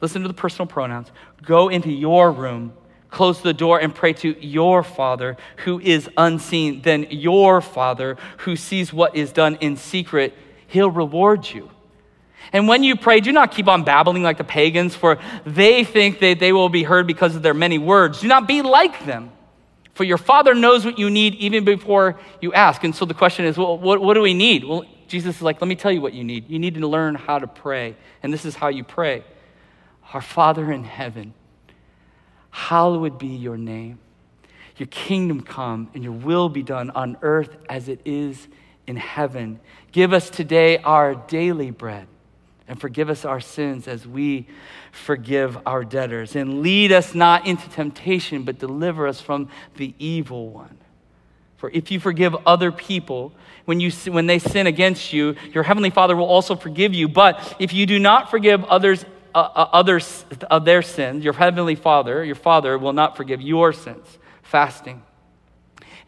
listen 0.00 0.22
to 0.22 0.28
the 0.28 0.34
personal 0.34 0.66
pronouns. 0.66 1.10
Go 1.42 1.68
into 1.68 1.90
your 1.90 2.30
room, 2.30 2.74
close 3.10 3.40
the 3.40 3.54
door 3.54 3.78
and 3.80 3.94
pray 3.94 4.12
to 4.14 4.36
your 4.44 4.82
Father 4.82 5.36
who 5.58 5.80
is 5.80 6.08
unseen. 6.16 6.82
Then 6.82 7.06
your 7.10 7.60
Father 7.60 8.16
who 8.38 8.56
sees 8.56 8.92
what 8.92 9.16
is 9.16 9.32
done 9.32 9.56
in 9.60 9.76
secret, 9.76 10.34
he'll 10.66 10.90
reward 10.90 11.48
you. 11.48 11.70
And 12.52 12.68
when 12.68 12.82
you 12.82 12.96
pray, 12.96 13.20
do 13.20 13.32
not 13.32 13.52
keep 13.52 13.68
on 13.68 13.84
babbling 13.84 14.22
like 14.22 14.36
the 14.36 14.44
pagans, 14.44 14.94
for 14.94 15.18
they 15.46 15.84
think 15.84 16.18
that 16.20 16.38
they 16.40 16.52
will 16.52 16.68
be 16.68 16.82
heard 16.82 17.06
because 17.06 17.36
of 17.36 17.42
their 17.42 17.54
many 17.54 17.78
words. 17.78 18.20
Do 18.20 18.28
not 18.28 18.48
be 18.48 18.62
like 18.62 19.06
them, 19.06 19.30
for 19.94 20.04
your 20.04 20.18
Father 20.18 20.54
knows 20.54 20.84
what 20.84 20.98
you 20.98 21.08
need 21.08 21.34
even 21.36 21.64
before 21.64 22.18
you 22.40 22.52
ask. 22.52 22.82
And 22.84 22.94
so 22.94 23.04
the 23.04 23.14
question 23.14 23.44
is, 23.44 23.56
well, 23.56 23.78
what, 23.78 24.02
what 24.02 24.14
do 24.14 24.20
we 24.20 24.34
need? 24.34 24.64
Well, 24.64 24.84
Jesus 25.12 25.36
is 25.36 25.42
like, 25.42 25.60
let 25.60 25.68
me 25.68 25.74
tell 25.74 25.92
you 25.92 26.00
what 26.00 26.14
you 26.14 26.24
need. 26.24 26.48
You 26.48 26.58
need 26.58 26.72
to 26.76 26.88
learn 26.88 27.16
how 27.16 27.38
to 27.38 27.46
pray. 27.46 27.96
And 28.22 28.32
this 28.32 28.46
is 28.46 28.54
how 28.54 28.68
you 28.68 28.82
pray 28.82 29.22
Our 30.14 30.22
Father 30.22 30.72
in 30.72 30.84
heaven, 30.84 31.34
hallowed 32.50 33.18
be 33.18 33.26
your 33.26 33.58
name. 33.58 33.98
Your 34.78 34.86
kingdom 34.86 35.42
come 35.42 35.90
and 35.92 36.02
your 36.02 36.14
will 36.14 36.48
be 36.48 36.62
done 36.62 36.88
on 36.92 37.18
earth 37.20 37.54
as 37.68 37.90
it 37.90 38.00
is 38.06 38.48
in 38.86 38.96
heaven. 38.96 39.60
Give 39.92 40.14
us 40.14 40.30
today 40.30 40.78
our 40.78 41.14
daily 41.14 41.70
bread 41.70 42.06
and 42.66 42.80
forgive 42.80 43.10
us 43.10 43.26
our 43.26 43.38
sins 43.38 43.86
as 43.86 44.06
we 44.06 44.46
forgive 44.92 45.58
our 45.66 45.84
debtors. 45.84 46.36
And 46.36 46.62
lead 46.62 46.90
us 46.90 47.14
not 47.14 47.46
into 47.46 47.68
temptation, 47.68 48.44
but 48.44 48.58
deliver 48.58 49.06
us 49.06 49.20
from 49.20 49.50
the 49.76 49.94
evil 49.98 50.48
one. 50.48 50.78
For 51.58 51.68
if 51.68 51.90
you 51.90 52.00
forgive 52.00 52.34
other 52.46 52.72
people 52.72 53.34
when, 53.64 53.80
you, 53.80 53.90
when 54.10 54.26
they 54.26 54.38
sin 54.38 54.66
against 54.66 55.12
you, 55.12 55.36
your 55.52 55.62
heavenly 55.62 55.90
Father 55.90 56.16
will 56.16 56.26
also 56.26 56.56
forgive 56.56 56.94
you. 56.94 57.08
But 57.08 57.56
if 57.58 57.72
you 57.72 57.86
do 57.86 57.98
not 57.98 58.30
forgive 58.30 58.64
others, 58.64 59.04
uh, 59.34 59.38
uh, 59.38 59.68
others 59.72 60.24
of 60.50 60.64
their 60.64 60.82
sins, 60.82 61.24
your 61.24 61.32
heavenly 61.34 61.74
Father, 61.74 62.24
your 62.24 62.34
Father, 62.34 62.76
will 62.78 62.92
not 62.92 63.16
forgive 63.16 63.40
your 63.40 63.72
sins. 63.72 64.18
Fasting. 64.42 65.02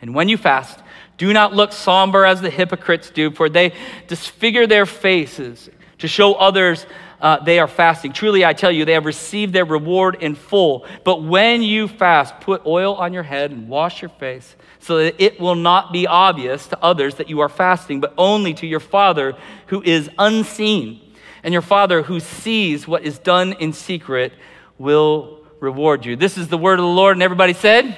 And 0.03 0.15
when 0.15 0.29
you 0.29 0.37
fast, 0.37 0.81
do 1.17 1.33
not 1.33 1.55
look 1.55 1.73
somber 1.73 2.25
as 2.25 2.41
the 2.41 2.51
hypocrites 2.51 3.11
do, 3.11 3.31
for 3.31 3.49
they 3.49 3.73
disfigure 4.09 4.67
their 4.67 4.87
faces 4.87 5.71
to 5.99 6.09
show 6.09 6.35
others 6.35 6.87
uh, 7.25 7.43
they 7.43 7.59
are 7.59 7.69
fasting. 7.69 8.13
Truly, 8.13 8.45
I 8.45 8.53
tell 8.53 8.71
you, 8.71 8.85
they 8.85 8.93
have 8.93 9.07
received 9.07 9.55
their 9.55 9.65
reward 9.65 10.19
in 10.21 10.35
full. 10.35 10.85
But 11.05 11.23
when 11.23 11.63
you 11.63 11.89
fast, 11.89 12.39
put 12.41 12.67
oil 12.67 12.95
on 12.97 13.15
your 13.15 13.23
head 13.23 13.51
and 13.51 13.67
wash 13.67 14.03
your 14.03 14.11
face, 14.11 14.57
so 14.85 14.99
that 14.99 15.15
it 15.19 15.41
will 15.41 15.55
not 15.55 15.95
be 15.95 16.07
obvious 16.07 16.67
to 16.67 16.79
others 16.85 17.15
that 17.15 17.31
you 17.31 17.41
are 17.41 17.49
fasting, 17.49 18.01
but 18.01 18.13
only 18.19 18.53
to 18.53 18.67
your 18.67 18.81
Father 18.81 19.35
who 19.69 19.83
is 19.83 20.11
unseen. 20.19 21.01
And 21.43 21.55
your 21.55 21.63
Father 21.63 22.03
who 22.03 22.21
sees 22.21 22.87
what 22.87 23.03
is 23.03 23.19
done 23.19 23.55
in 23.55 23.73
secret 23.73 24.35
will 24.77 25.39
reward 25.59 26.05
you. 26.05 26.17
This 26.17 26.37
is 26.37 26.49
the 26.49 26.59
word 26.59 26.79
of 26.79 26.85
the 26.85 26.91
Lord, 26.91 27.17
and 27.17 27.23
everybody 27.23 27.55
said, 27.55 27.97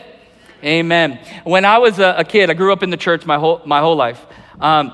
Amen. 0.62 1.18
When 1.42 1.64
I 1.64 1.78
was 1.78 1.98
a, 1.98 2.24
kid, 2.26 2.50
I 2.50 2.54
grew 2.54 2.72
up 2.72 2.84
in 2.84 2.90
the 2.90 2.96
church 2.96 3.26
my 3.26 3.36
whole, 3.36 3.62
my 3.66 3.80
whole 3.80 3.96
life. 3.96 4.24
Um, 4.60 4.92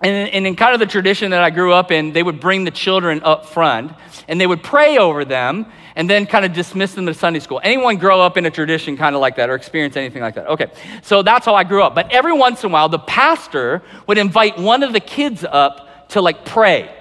and, 0.00 0.30
and 0.30 0.46
in 0.46 0.54
kind 0.54 0.74
of 0.74 0.78
the 0.78 0.86
tradition 0.86 1.32
that 1.32 1.42
I 1.42 1.50
grew 1.50 1.72
up 1.72 1.90
in, 1.90 2.12
they 2.12 2.22
would 2.22 2.38
bring 2.38 2.62
the 2.62 2.70
children 2.70 3.20
up 3.24 3.46
front 3.46 3.92
and 4.28 4.40
they 4.40 4.46
would 4.46 4.62
pray 4.62 4.96
over 4.96 5.24
them 5.24 5.66
and 5.94 6.08
then 6.08 6.26
kind 6.26 6.44
of 6.44 6.52
dismiss 6.52 6.94
them 6.94 7.06
to 7.06 7.14
Sunday 7.14 7.40
school. 7.40 7.60
Anyone 7.62 7.96
grow 7.96 8.20
up 8.20 8.36
in 8.36 8.46
a 8.46 8.50
tradition 8.50 8.96
kind 8.96 9.14
of 9.14 9.20
like 9.20 9.36
that 9.36 9.50
or 9.50 9.54
experience 9.54 9.96
anything 9.96 10.22
like 10.22 10.34
that? 10.34 10.46
Okay, 10.48 10.70
so 11.02 11.22
that's 11.22 11.44
how 11.44 11.54
I 11.54 11.64
grew 11.64 11.82
up. 11.82 11.94
But 11.94 12.12
every 12.12 12.32
once 12.32 12.62
in 12.62 12.70
a 12.70 12.72
while, 12.72 12.88
the 12.88 12.98
pastor 12.98 13.82
would 14.06 14.18
invite 14.18 14.58
one 14.58 14.82
of 14.82 14.92
the 14.92 15.00
kids 15.00 15.44
up 15.44 16.08
to 16.10 16.20
like 16.20 16.44
pray. 16.44 16.94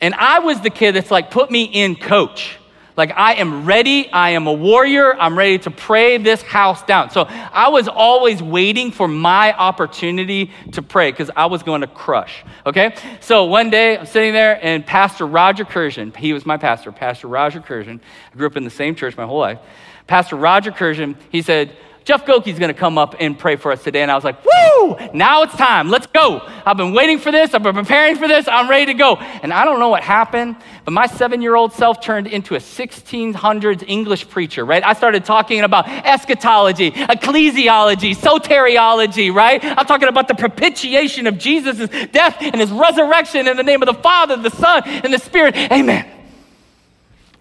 And 0.00 0.14
I 0.14 0.38
was 0.38 0.60
the 0.60 0.70
kid 0.70 0.94
that's 0.94 1.10
like, 1.10 1.30
put 1.30 1.50
me 1.50 1.64
in 1.64 1.96
coach. 1.96 2.58
Like, 2.98 3.12
I 3.16 3.34
am 3.34 3.64
ready. 3.64 4.10
I 4.10 4.30
am 4.30 4.48
a 4.48 4.52
warrior. 4.52 5.14
I'm 5.14 5.38
ready 5.38 5.56
to 5.60 5.70
pray 5.70 6.18
this 6.18 6.42
house 6.42 6.82
down. 6.82 7.10
So 7.10 7.26
I 7.28 7.68
was 7.68 7.86
always 7.86 8.42
waiting 8.42 8.90
for 8.90 9.06
my 9.06 9.56
opportunity 9.56 10.50
to 10.72 10.82
pray 10.82 11.12
because 11.12 11.30
I 11.36 11.46
was 11.46 11.62
going 11.62 11.82
to 11.82 11.86
crush. 11.86 12.42
Okay? 12.66 12.96
So 13.20 13.44
one 13.44 13.70
day 13.70 13.96
I'm 13.96 14.04
sitting 14.04 14.32
there 14.32 14.58
and 14.60 14.84
Pastor 14.84 15.28
Roger 15.28 15.64
Curzon, 15.64 16.12
he 16.12 16.32
was 16.32 16.44
my 16.44 16.56
pastor, 16.56 16.90
Pastor 16.90 17.28
Roger 17.28 17.60
Curzon. 17.60 18.00
I 18.32 18.36
grew 18.36 18.48
up 18.48 18.56
in 18.56 18.64
the 18.64 18.70
same 18.70 18.96
church 18.96 19.16
my 19.16 19.26
whole 19.26 19.38
life. 19.38 19.60
Pastor 20.08 20.34
Roger 20.34 20.72
Curzon, 20.72 21.16
he 21.30 21.40
said, 21.40 21.76
Jeff 22.08 22.24
Gokee's 22.24 22.58
gonna 22.58 22.72
come 22.72 22.96
up 22.96 23.16
and 23.20 23.38
pray 23.38 23.56
for 23.56 23.70
us 23.70 23.84
today. 23.84 24.00
And 24.00 24.10
I 24.10 24.14
was 24.14 24.24
like, 24.24 24.42
woo, 24.42 24.96
now 25.12 25.42
it's 25.42 25.54
time. 25.54 25.90
Let's 25.90 26.06
go. 26.06 26.40
I've 26.64 26.78
been 26.78 26.94
waiting 26.94 27.18
for 27.18 27.30
this. 27.30 27.52
I've 27.52 27.62
been 27.62 27.74
preparing 27.74 28.16
for 28.16 28.26
this. 28.26 28.48
I'm 28.48 28.66
ready 28.70 28.86
to 28.86 28.94
go. 28.94 29.16
And 29.16 29.52
I 29.52 29.66
don't 29.66 29.78
know 29.78 29.90
what 29.90 30.02
happened, 30.02 30.56
but 30.86 30.92
my 30.92 31.06
seven 31.06 31.42
year 31.42 31.54
old 31.54 31.74
self 31.74 32.00
turned 32.00 32.26
into 32.26 32.54
a 32.54 32.60
1600s 32.60 33.84
English 33.86 34.26
preacher, 34.30 34.64
right? 34.64 34.82
I 34.82 34.94
started 34.94 35.26
talking 35.26 35.60
about 35.60 35.86
eschatology, 35.86 36.92
ecclesiology, 36.92 38.16
soteriology, 38.16 39.30
right? 39.30 39.62
I'm 39.62 39.84
talking 39.84 40.08
about 40.08 40.28
the 40.28 40.34
propitiation 40.34 41.26
of 41.26 41.36
Jesus' 41.36 41.90
death 42.10 42.38
and 42.40 42.54
his 42.54 42.70
resurrection 42.70 43.46
in 43.46 43.58
the 43.58 43.62
name 43.62 43.82
of 43.82 43.86
the 43.86 44.00
Father, 44.02 44.38
the 44.38 44.48
Son, 44.48 44.82
and 44.86 45.12
the 45.12 45.18
Spirit. 45.18 45.54
Amen. 45.54 46.10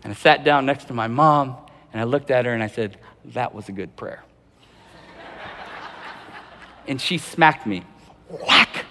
And 0.04 0.12
I 0.12 0.16
sat 0.18 0.44
down 0.44 0.66
next 0.66 0.90
to 0.90 0.94
my 0.94 1.08
mom 1.08 1.56
and 1.94 2.02
I 2.02 2.04
looked 2.04 2.32
at 2.32 2.44
her 2.44 2.54
and 2.54 2.62
I 2.62 2.68
said, 2.68 2.98
That 3.28 3.56
was 3.56 3.70
a 3.70 3.72
good 3.72 3.96
prayer 3.96 4.26
and 6.88 7.00
she 7.00 7.17
smacked 7.17 7.65
me. 7.65 7.84
Whack! 8.29 8.86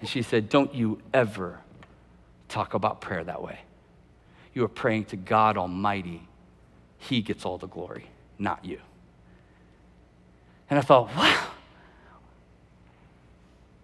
And 0.00 0.08
she 0.08 0.22
said, 0.22 0.48
Don't 0.48 0.74
you 0.74 1.00
ever 1.12 1.60
talk 2.52 2.74
about 2.74 3.00
prayer 3.00 3.24
that 3.24 3.42
way. 3.42 3.58
You 4.52 4.64
are 4.64 4.68
praying 4.68 5.06
to 5.06 5.16
God 5.16 5.56
Almighty. 5.56 6.22
He 6.98 7.22
gets 7.22 7.44
all 7.44 7.58
the 7.58 7.66
glory, 7.66 8.06
not 8.38 8.64
you. 8.64 8.78
And 10.68 10.78
I 10.78 10.82
thought, 10.82 11.08
wow. 11.16 11.46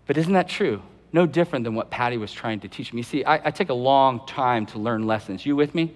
But 0.06 0.18
isn't 0.18 0.32
that 0.34 0.48
true? 0.48 0.82
No 1.12 1.26
different 1.26 1.64
than 1.64 1.74
what 1.74 1.90
Patty 1.90 2.18
was 2.18 2.30
trying 2.30 2.60
to 2.60 2.68
teach 2.68 2.92
me. 2.92 3.02
See, 3.02 3.24
I, 3.24 3.48
I 3.48 3.50
take 3.50 3.70
a 3.70 3.74
long 3.74 4.26
time 4.26 4.66
to 4.66 4.78
learn 4.78 5.06
lessons. 5.06 5.44
You 5.44 5.56
with 5.56 5.74
me? 5.74 5.94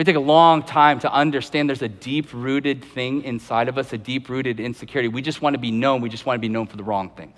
We 0.00 0.04
take 0.04 0.16
a 0.16 0.18
long 0.18 0.62
time 0.62 0.98
to 1.00 1.12
understand 1.12 1.68
there's 1.68 1.82
a 1.82 1.88
deep 1.88 2.32
rooted 2.32 2.82
thing 2.82 3.22
inside 3.22 3.68
of 3.68 3.76
us, 3.76 3.92
a 3.92 3.98
deep 3.98 4.30
rooted 4.30 4.58
insecurity. 4.58 5.08
We 5.08 5.20
just 5.20 5.42
want 5.42 5.52
to 5.52 5.58
be 5.58 5.70
known. 5.70 6.00
We 6.00 6.08
just 6.08 6.24
want 6.24 6.36
to 6.36 6.40
be 6.40 6.48
known 6.48 6.68
for 6.68 6.78
the 6.78 6.82
wrong 6.82 7.10
things. 7.10 7.36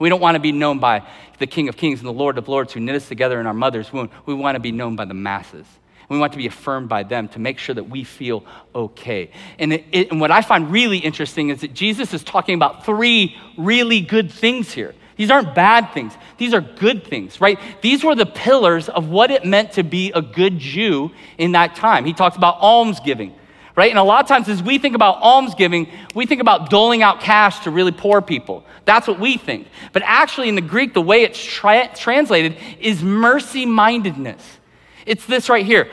We 0.00 0.08
don't 0.08 0.20
want 0.20 0.34
to 0.34 0.40
be 0.40 0.50
known 0.50 0.80
by 0.80 1.06
the 1.38 1.46
King 1.46 1.68
of 1.68 1.76
Kings 1.76 2.00
and 2.00 2.08
the 2.08 2.12
Lord 2.12 2.38
of 2.38 2.48
Lords 2.48 2.72
who 2.72 2.80
knit 2.80 2.96
us 2.96 3.06
together 3.06 3.38
in 3.38 3.46
our 3.46 3.54
mother's 3.54 3.92
womb. 3.92 4.10
We 4.26 4.34
want 4.34 4.56
to 4.56 4.58
be 4.58 4.72
known 4.72 4.96
by 4.96 5.04
the 5.04 5.14
masses. 5.14 5.64
We 6.08 6.18
want 6.18 6.32
to 6.32 6.38
be 6.38 6.48
affirmed 6.48 6.88
by 6.88 7.04
them 7.04 7.28
to 7.28 7.38
make 7.38 7.60
sure 7.60 7.76
that 7.76 7.88
we 7.88 8.02
feel 8.02 8.44
okay. 8.74 9.30
And, 9.60 9.72
it, 9.72 9.84
it, 9.92 10.10
and 10.10 10.20
what 10.20 10.32
I 10.32 10.42
find 10.42 10.72
really 10.72 10.98
interesting 10.98 11.50
is 11.50 11.60
that 11.60 11.72
Jesus 11.72 12.12
is 12.12 12.24
talking 12.24 12.56
about 12.56 12.84
three 12.84 13.36
really 13.56 14.00
good 14.00 14.32
things 14.32 14.72
here. 14.72 14.96
These 15.16 15.30
aren't 15.30 15.54
bad 15.54 15.92
things, 15.92 16.14
these 16.38 16.54
are 16.54 16.60
good 16.60 17.06
things, 17.06 17.40
right? 17.40 17.58
These 17.80 18.02
were 18.02 18.14
the 18.14 18.26
pillars 18.26 18.88
of 18.88 19.08
what 19.08 19.30
it 19.30 19.44
meant 19.44 19.72
to 19.72 19.82
be 19.82 20.12
a 20.12 20.22
good 20.22 20.58
Jew 20.58 21.10
in 21.38 21.52
that 21.52 21.76
time. 21.76 22.04
He 22.04 22.12
talks 22.12 22.36
about 22.36 22.58
almsgiving, 22.60 23.34
right? 23.76 23.90
And 23.90 23.98
a 23.98 24.02
lot 24.02 24.22
of 24.22 24.28
times, 24.28 24.48
as 24.48 24.62
we 24.62 24.78
think 24.78 24.94
about 24.94 25.20
almsgiving, 25.22 25.88
we 26.14 26.26
think 26.26 26.40
about 26.40 26.70
doling 26.70 27.02
out 27.02 27.20
cash 27.20 27.60
to 27.60 27.70
really 27.70 27.92
poor 27.92 28.20
people. 28.22 28.64
That's 28.84 29.06
what 29.06 29.20
we 29.20 29.36
think. 29.36 29.68
But 29.92 30.02
actually, 30.04 30.48
in 30.48 30.54
the 30.54 30.60
Greek, 30.60 30.94
the 30.94 31.02
way 31.02 31.22
it's 31.22 31.42
tra- 31.42 31.90
translated 31.94 32.56
is 32.80 33.02
mercy 33.02 33.66
mindedness. 33.66 34.58
It's 35.06 35.26
this 35.26 35.48
right 35.48 35.66
here 35.66 35.88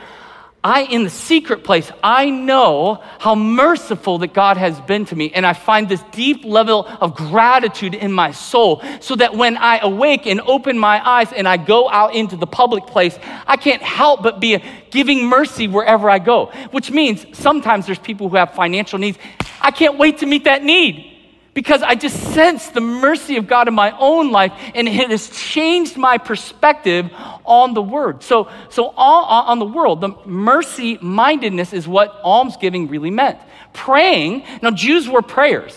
I, 0.62 0.82
in 0.82 1.04
the 1.04 1.10
secret 1.10 1.64
place, 1.64 1.90
I 2.02 2.28
know 2.28 3.02
how 3.18 3.34
merciful 3.34 4.18
that 4.18 4.34
God 4.34 4.58
has 4.58 4.78
been 4.82 5.06
to 5.06 5.16
me. 5.16 5.32
And 5.32 5.46
I 5.46 5.54
find 5.54 5.88
this 5.88 6.02
deep 6.12 6.44
level 6.44 6.86
of 6.86 7.14
gratitude 7.14 7.94
in 7.94 8.12
my 8.12 8.32
soul 8.32 8.82
so 9.00 9.16
that 9.16 9.34
when 9.34 9.56
I 9.56 9.78
awake 9.78 10.26
and 10.26 10.40
open 10.42 10.78
my 10.78 11.06
eyes 11.06 11.32
and 11.32 11.48
I 11.48 11.56
go 11.56 11.88
out 11.88 12.14
into 12.14 12.36
the 12.36 12.46
public 12.46 12.86
place, 12.86 13.18
I 13.46 13.56
can't 13.56 13.82
help 13.82 14.22
but 14.22 14.38
be 14.38 14.62
giving 14.90 15.24
mercy 15.24 15.66
wherever 15.66 16.10
I 16.10 16.18
go. 16.18 16.52
Which 16.72 16.90
means 16.90 17.24
sometimes 17.32 17.86
there's 17.86 17.98
people 17.98 18.28
who 18.28 18.36
have 18.36 18.52
financial 18.52 18.98
needs. 18.98 19.16
I 19.62 19.70
can't 19.70 19.96
wait 19.96 20.18
to 20.18 20.26
meet 20.26 20.44
that 20.44 20.62
need 20.62 21.19
because 21.52 21.82
I 21.82 21.94
just 21.94 22.16
sense 22.32 22.68
the 22.68 22.80
mercy 22.80 23.36
of 23.36 23.46
God 23.46 23.68
in 23.68 23.74
my 23.74 23.96
own 23.98 24.30
life, 24.30 24.52
and 24.74 24.86
it 24.86 25.10
has 25.10 25.30
changed 25.30 25.96
my 25.96 26.18
perspective 26.18 27.10
on 27.44 27.74
the 27.74 27.82
word. 27.82 28.22
So, 28.22 28.48
so 28.68 28.92
all, 28.96 29.24
on 29.24 29.58
the 29.58 29.64
world, 29.64 30.00
the 30.00 30.10
mercy 30.26 30.98
mindedness 31.00 31.72
is 31.72 31.88
what 31.88 32.20
almsgiving 32.22 32.88
really 32.88 33.10
meant. 33.10 33.38
Praying, 33.72 34.44
now 34.62 34.70
Jews 34.70 35.08
were 35.08 35.22
prayers. 35.22 35.76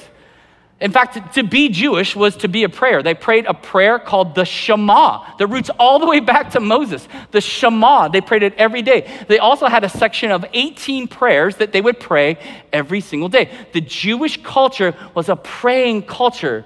In 0.83 0.91
fact, 0.91 1.35
to 1.35 1.43
be 1.43 1.69
Jewish 1.69 2.13
was 2.13 2.35
to 2.37 2.49
be 2.49 2.65
a 2.65 2.69
prayer. 2.69 3.01
They 3.01 3.13
prayed 3.13 3.45
a 3.45 3.53
prayer 3.53 3.97
called 3.97 4.35
the 4.35 4.43
Shema 4.43 5.37
that 5.37 5.47
roots 5.47 5.69
all 5.79 5.97
the 5.97 6.05
way 6.05 6.19
back 6.19 6.51
to 6.51 6.59
Moses. 6.59 7.07
The 7.31 7.39
Shema, 7.39 8.09
they 8.09 8.19
prayed 8.19 8.43
it 8.43 8.53
every 8.55 8.81
day. 8.81 9.09
They 9.29 9.39
also 9.39 9.67
had 9.67 9.85
a 9.85 9.89
section 9.89 10.29
of 10.29 10.43
18 10.51 11.07
prayers 11.07 11.55
that 11.55 11.71
they 11.71 11.79
would 11.79 12.01
pray 12.01 12.37
every 12.73 12.99
single 12.99 13.29
day. 13.29 13.49
The 13.71 13.79
Jewish 13.79 14.43
culture 14.43 14.93
was 15.15 15.29
a 15.29 15.37
praying 15.37 16.01
culture. 16.01 16.65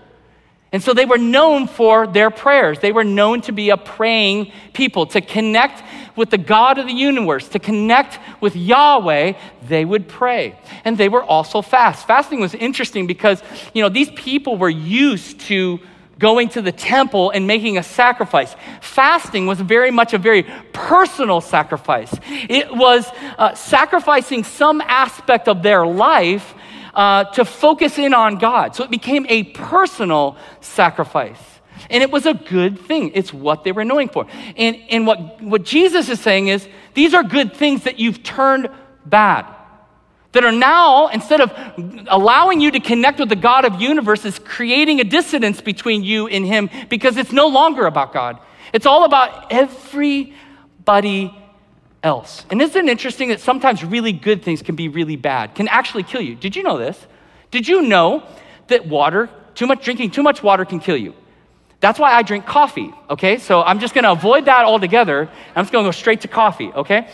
And 0.71 0.83
so 0.83 0.93
they 0.93 1.05
were 1.05 1.17
known 1.17 1.67
for 1.67 2.07
their 2.07 2.29
prayers. 2.29 2.79
They 2.79 2.91
were 2.91 3.05
known 3.05 3.41
to 3.41 3.53
be 3.53 3.69
a 3.69 3.77
praying 3.77 4.51
people, 4.73 5.05
to 5.07 5.21
connect 5.21 5.81
with 6.17 6.29
the 6.29 6.37
God 6.37 6.77
of 6.77 6.87
the 6.87 6.93
universe, 6.93 7.47
to 7.49 7.59
connect 7.59 8.19
with 8.41 8.55
Yahweh, 8.55 9.33
they 9.67 9.85
would 9.85 10.09
pray. 10.09 10.59
And 10.83 10.97
they 10.97 11.07
were 11.07 11.23
also 11.23 11.61
fast. 11.61 12.05
Fasting 12.05 12.41
was 12.41 12.53
interesting 12.53 13.07
because, 13.07 13.41
you 13.73 13.81
know, 13.81 13.87
these 13.87 14.09
people 14.11 14.57
were 14.57 14.69
used 14.69 15.39
to 15.41 15.79
going 16.19 16.49
to 16.49 16.61
the 16.61 16.71
temple 16.71 17.29
and 17.29 17.45
making 17.45 17.77
a 17.77 17.83
sacrifice. 17.83 18.55
Fasting 18.81 19.45
was 19.45 19.61
very 19.61 19.91
much 19.91 20.13
a 20.13 20.17
very 20.17 20.43
personal 20.73 21.39
sacrifice. 21.41 22.13
It 22.49 22.75
was 22.75 23.07
uh, 23.37 23.53
sacrificing 23.53 24.43
some 24.43 24.81
aspect 24.81 25.47
of 25.47 25.61
their 25.61 25.85
life 25.85 26.55
uh, 26.97 27.25
to 27.25 27.45
focus 27.45 27.99
in 27.99 28.13
on 28.15 28.39
God. 28.39 28.75
So 28.75 28.83
it 28.83 28.89
became 28.89 29.27
a 29.29 29.43
personal 29.43 30.35
sacrifice. 30.61 31.39
And 31.91 32.01
it 32.01 32.09
was 32.09 32.25
a 32.25 32.33
good 32.33 32.79
thing. 32.79 33.11
It's 33.13 33.31
what 33.31 33.63
they 33.63 33.71
were 33.71 33.85
knowing 33.85 34.09
for. 34.09 34.25
And, 34.57 34.77
and 34.89 35.05
what, 35.05 35.39
what 35.41 35.63
Jesus 35.63 36.09
is 36.09 36.19
saying 36.19 36.47
is 36.47 36.67
these 36.95 37.13
are 37.13 37.23
good 37.23 37.55
things 37.55 37.83
that 37.83 37.99
you've 37.99 38.23
turned 38.23 38.69
bad. 39.05 39.45
That 40.31 40.43
are 40.43 40.51
now, 40.51 41.07
instead 41.09 41.39
of 41.39 41.53
allowing 42.07 42.61
you 42.61 42.71
to 42.71 42.79
connect 42.79 43.19
with 43.19 43.29
the 43.29 43.35
God 43.35 43.63
of 43.63 43.79
universes, 43.79 44.39
creating 44.39 44.99
a 44.99 45.03
dissonance 45.03 45.61
between 45.61 46.03
you 46.03 46.27
and 46.27 46.45
Him 46.45 46.69
because 46.89 47.15
it's 47.15 47.31
no 47.31 47.47
longer 47.47 47.85
about 47.85 48.11
God. 48.11 48.39
It's 48.73 48.87
all 48.87 49.03
about 49.03 49.51
everybody 49.51 51.33
else. 52.07 52.45
And 52.49 52.59
isn't 52.61 52.87
it 52.87 52.89
interesting 52.89 53.29
that 53.29 53.39
sometimes 53.39 53.83
really 53.83 54.13
good 54.13 54.41
things 54.41 54.63
can 54.63 54.75
be 54.75 54.87
really 54.87 55.15
bad, 55.15 55.53
can 55.53 55.67
actually 55.67 56.03
kill 56.03 56.21
you? 56.21 56.33
Did 56.33 56.55
you 56.55 56.63
know 56.63 56.77
this? 56.79 56.97
Did 57.51 57.67
you 57.67 57.83
know 57.83 58.23
that 58.67 58.87
water, 58.87 59.29
too 59.53 59.67
much 59.67 59.83
drinking 59.85 60.11
too 60.11 60.23
much 60.23 60.41
water 60.41 60.65
can 60.65 60.79
kill 60.79 60.97
you? 60.97 61.13
That's 61.79 61.99
why 61.99 62.11
I 62.13 62.23
drink 62.23 62.45
coffee, 62.45 62.91
okay? 63.09 63.37
So 63.37 63.61
I'm 63.61 63.79
just 63.79 63.93
gonna 63.93 64.11
avoid 64.11 64.45
that 64.45 64.63
altogether. 64.65 65.29
I'm 65.55 65.63
just 65.63 65.71
gonna 65.71 65.87
go 65.87 65.91
straight 65.91 66.21
to 66.21 66.27
coffee, 66.27 66.71
okay? 66.73 67.07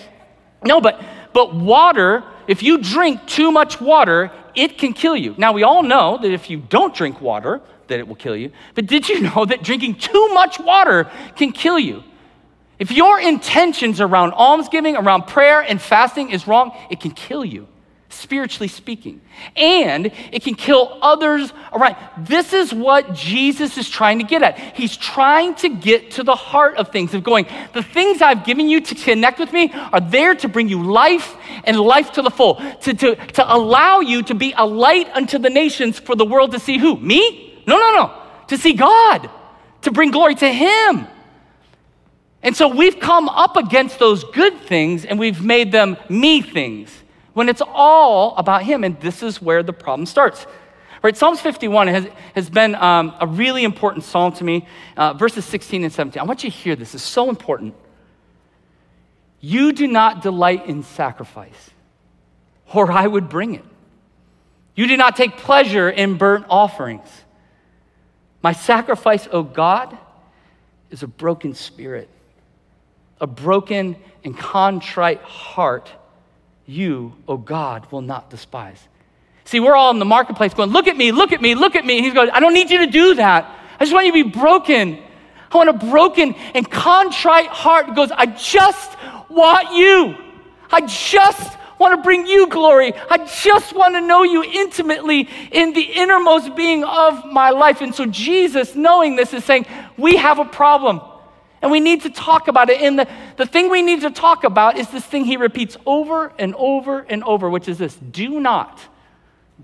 No, 0.64 0.80
but 0.80 1.04
but 1.34 1.54
water, 1.54 2.24
if 2.48 2.64
you 2.64 2.78
drink 2.78 3.26
too 3.28 3.52
much 3.52 3.82
water, 3.82 4.32
it 4.56 4.78
can 4.78 4.94
kill 4.94 5.18
you. 5.18 5.36
Now 5.38 5.52
we 5.52 5.64
all 5.64 5.84
know 5.84 6.18
that 6.22 6.32
if 6.32 6.50
you 6.50 6.58
don't 6.76 6.94
drink 6.96 7.20
water, 7.20 7.62
that 7.88 8.00
it 8.00 8.08
will 8.08 8.16
kill 8.16 8.38
you. 8.38 8.52
But 8.76 8.86
did 8.86 9.10
you 9.10 9.20
know 9.28 9.46
that 9.46 9.64
drinking 9.64 9.96
too 9.96 10.26
much 10.30 10.60
water 10.60 11.10
can 11.36 11.52
kill 11.52 11.80
you? 11.80 12.04
If 12.84 12.92
your 12.92 13.18
intentions 13.18 14.02
around 14.02 14.34
almsgiving, 14.34 14.98
around 14.98 15.26
prayer 15.26 15.62
and 15.62 15.82
fasting 15.82 16.32
is 16.32 16.48
wrong, 16.48 16.78
it 16.90 17.00
can 17.00 17.12
kill 17.12 17.46
you, 17.46 17.66
spiritually 18.10 18.68
speaking. 18.68 19.22
And 19.56 20.12
it 20.34 20.44
can 20.44 20.56
kill 20.56 20.98
others 21.02 21.54
around. 21.72 21.96
This 22.18 22.52
is 22.52 22.74
what 22.74 23.14
Jesus 23.14 23.78
is 23.78 23.90
trying 23.90 24.20
to 24.20 24.26
get 24.26 24.44
at. 24.44 24.60
He's 24.76 24.98
trying 24.98 25.56
to 25.64 25.70
get 25.70 26.12
to 26.12 26.24
the 26.24 26.36
heart 26.36 26.76
of 26.76 26.90
things, 26.90 27.14
of 27.14 27.24
going, 27.24 27.48
the 27.72 27.84
things 27.84 28.22
I've 28.22 28.44
given 28.44 28.68
you 28.68 28.82
to 28.82 28.96
connect 28.96 29.40
with 29.40 29.54
me 29.54 29.72
are 29.72 30.02
there 30.02 30.36
to 30.36 30.50
bring 30.50 30.68
you 30.68 30.84
life 30.84 31.38
and 31.64 31.80
life 31.80 32.12
to 32.12 32.22
the 32.22 32.32
full, 32.32 32.56
to, 32.82 32.94
to, 32.94 33.16
to 33.16 33.56
allow 33.56 34.02
you 34.02 34.24
to 34.24 34.36
be 34.36 34.54
a 34.58 34.66
light 34.66 35.10
unto 35.14 35.40
the 35.40 35.50
nations 35.50 36.00
for 36.00 36.18
the 36.18 36.26
world 36.26 36.52
to 36.52 36.60
see 36.60 36.78
who? 36.78 36.98
Me? 36.98 37.64
No, 37.66 37.78
no, 37.78 37.92
no. 37.96 38.22
To 38.48 38.58
see 38.58 38.74
God, 38.74 39.30
to 39.84 39.92
bring 39.92 40.12
glory 40.12 40.36
to 40.36 40.52
Him. 40.52 41.08
And 42.44 42.56
so 42.56 42.68
we've 42.68 43.00
come 43.00 43.30
up 43.30 43.56
against 43.56 44.00
those 44.00 44.26
good 44.26 44.60
things 44.60 45.06
and 45.06 45.18
we've 45.18 45.42
made 45.42 45.72
them 45.72 45.96
me 46.10 46.42
things 46.42 46.92
when 47.32 47.48
it's 47.48 47.62
all 47.66 48.36
about 48.36 48.64
Him. 48.64 48.84
And 48.84 49.00
this 49.00 49.24
is 49.24 49.42
where 49.42 49.64
the 49.64 49.72
problem 49.72 50.06
starts. 50.06 50.46
Right, 51.02 51.18
Psalms 51.18 51.42
51 51.42 51.88
has, 51.88 52.08
has 52.36 52.50
been 52.50 52.76
um, 52.76 53.14
a 53.20 53.28
really 53.28 53.64
important 53.64 54.06
psalm 54.06 54.32
to 54.34 54.44
me, 54.44 54.68
uh, 54.96 55.14
verses 55.14 55.44
16 55.46 55.84
and 55.84 55.92
17. 55.92 56.20
I 56.22 56.24
want 56.24 56.44
you 56.46 56.52
to 56.52 56.56
hear 56.56 56.76
this, 56.76 56.94
it's 56.94 57.04
so 57.04 57.30
important. 57.30 57.76
You 59.42 59.74
do 59.74 59.88
not 59.88 60.22
delight 60.22 60.66
in 60.68 60.84
sacrifice, 60.84 61.72
or 62.74 62.90
I 62.90 63.06
would 63.06 63.28
bring 63.28 63.56
it. 63.56 63.66
You 64.76 64.88
do 64.88 64.96
not 64.96 65.18
take 65.18 65.36
pleasure 65.36 65.90
in 65.90 66.18
burnt 66.18 66.46
offerings. 66.50 67.10
My 68.42 68.54
sacrifice, 68.54 69.28
O 69.30 69.44
God, 69.44 69.98
is 70.90 71.04
a 71.04 71.08
broken 71.08 71.54
spirit 71.54 72.10
a 73.20 73.28
broken 73.28 73.96
and 74.24 74.38
contrite 74.38 75.22
heart, 75.22 75.92
you, 76.66 77.14
O 77.28 77.34
oh 77.34 77.38
God, 77.38 77.92
will 77.92 78.02
not 78.02 78.30
despise. 78.30 78.80
See, 79.46 79.60
we're 79.60 79.76
all 79.76 79.92
in 79.92 80.00
the 80.00 80.06
marketplace 80.06 80.54
going, 80.54 80.72
Look 80.72 80.88
at 80.88 80.96
me, 80.96 81.12
look 81.12 81.32
at 81.32 81.42
me, 81.42 81.56
look 81.56 81.76
at 81.76 81.86
me. 81.86 81.98
And 81.98 82.06
he's 82.06 82.14
going, 82.14 82.30
I 82.30 82.40
don't 82.40 82.54
need 82.54 82.70
you 82.70 82.80
to 82.80 82.88
do 82.88 83.16
that. 83.16 83.46
I 83.80 83.84
just 83.84 83.94
want 83.94 84.06
you 84.06 84.14
to 84.14 84.24
be 84.24 84.40
broken. 84.40 85.00
I 85.52 85.58
want 85.58 85.70
a 85.70 85.74
broken 85.74 86.34
and 86.56 86.70
contrite 86.70 87.48
heart 87.48 87.88
He 87.88 87.94
goes, 87.94 88.12
I 88.12 88.26
just 88.26 88.98
want 89.30 89.74
you. 89.74 90.16
I 90.72 90.82
just 90.82 91.58
want 91.78 91.96
to 91.96 92.02
bring 92.02 92.26
you 92.26 92.48
glory. 92.48 92.94
I 93.10 93.18
just 93.26 93.76
want 93.76 93.96
to 93.96 94.02
know 94.02 94.24
you 94.24 94.44
intimately 94.44 95.30
in 95.52 95.74
the 95.74 95.82
innermost 95.82 96.56
being 96.56 96.84
of 96.84 97.26
my 97.26 97.52
life. 97.52 97.82
And 97.82 97.94
so 97.94 98.06
Jesus, 98.06 98.76
knowing 98.76 99.16
this, 99.16 99.34
is 99.34 99.44
saying, 99.44 99.66
We 99.98 100.16
have 100.16 100.40
a 100.40 100.46
problem. 100.46 101.02
And 101.64 101.72
we 101.72 101.80
need 101.80 102.02
to 102.02 102.10
talk 102.10 102.50
about 102.50 102.70
it. 102.70 102.82
And 102.82 103.00
the, 103.00 103.08
the 103.38 103.46
thing 103.46 103.70
we 103.70 103.82
need 103.82 104.02
to 104.02 104.12
talk 104.12 104.44
about 104.44 104.78
is 104.78 104.90
this 104.90 105.06
thing 105.06 105.24
he 105.24 105.38
repeats 105.38 105.78
over 105.86 106.34
and 106.38 106.54
over 106.56 107.00
and 107.00 107.24
over, 107.24 107.50
which 107.50 107.70
is 107.70 107.78
this 107.78 107.96
do 107.96 108.42
not, 108.42 108.82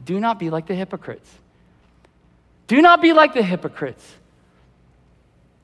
do 0.05 0.17
not 0.17 0.39
be 0.39 0.49
like 0.49 0.65
the 0.65 0.75
hypocrites. 0.75 1.29
Do 2.67 2.81
not 2.81 3.01
be 3.01 3.11
like 3.11 3.33
the 3.33 3.43
hypocrites. 3.43 4.15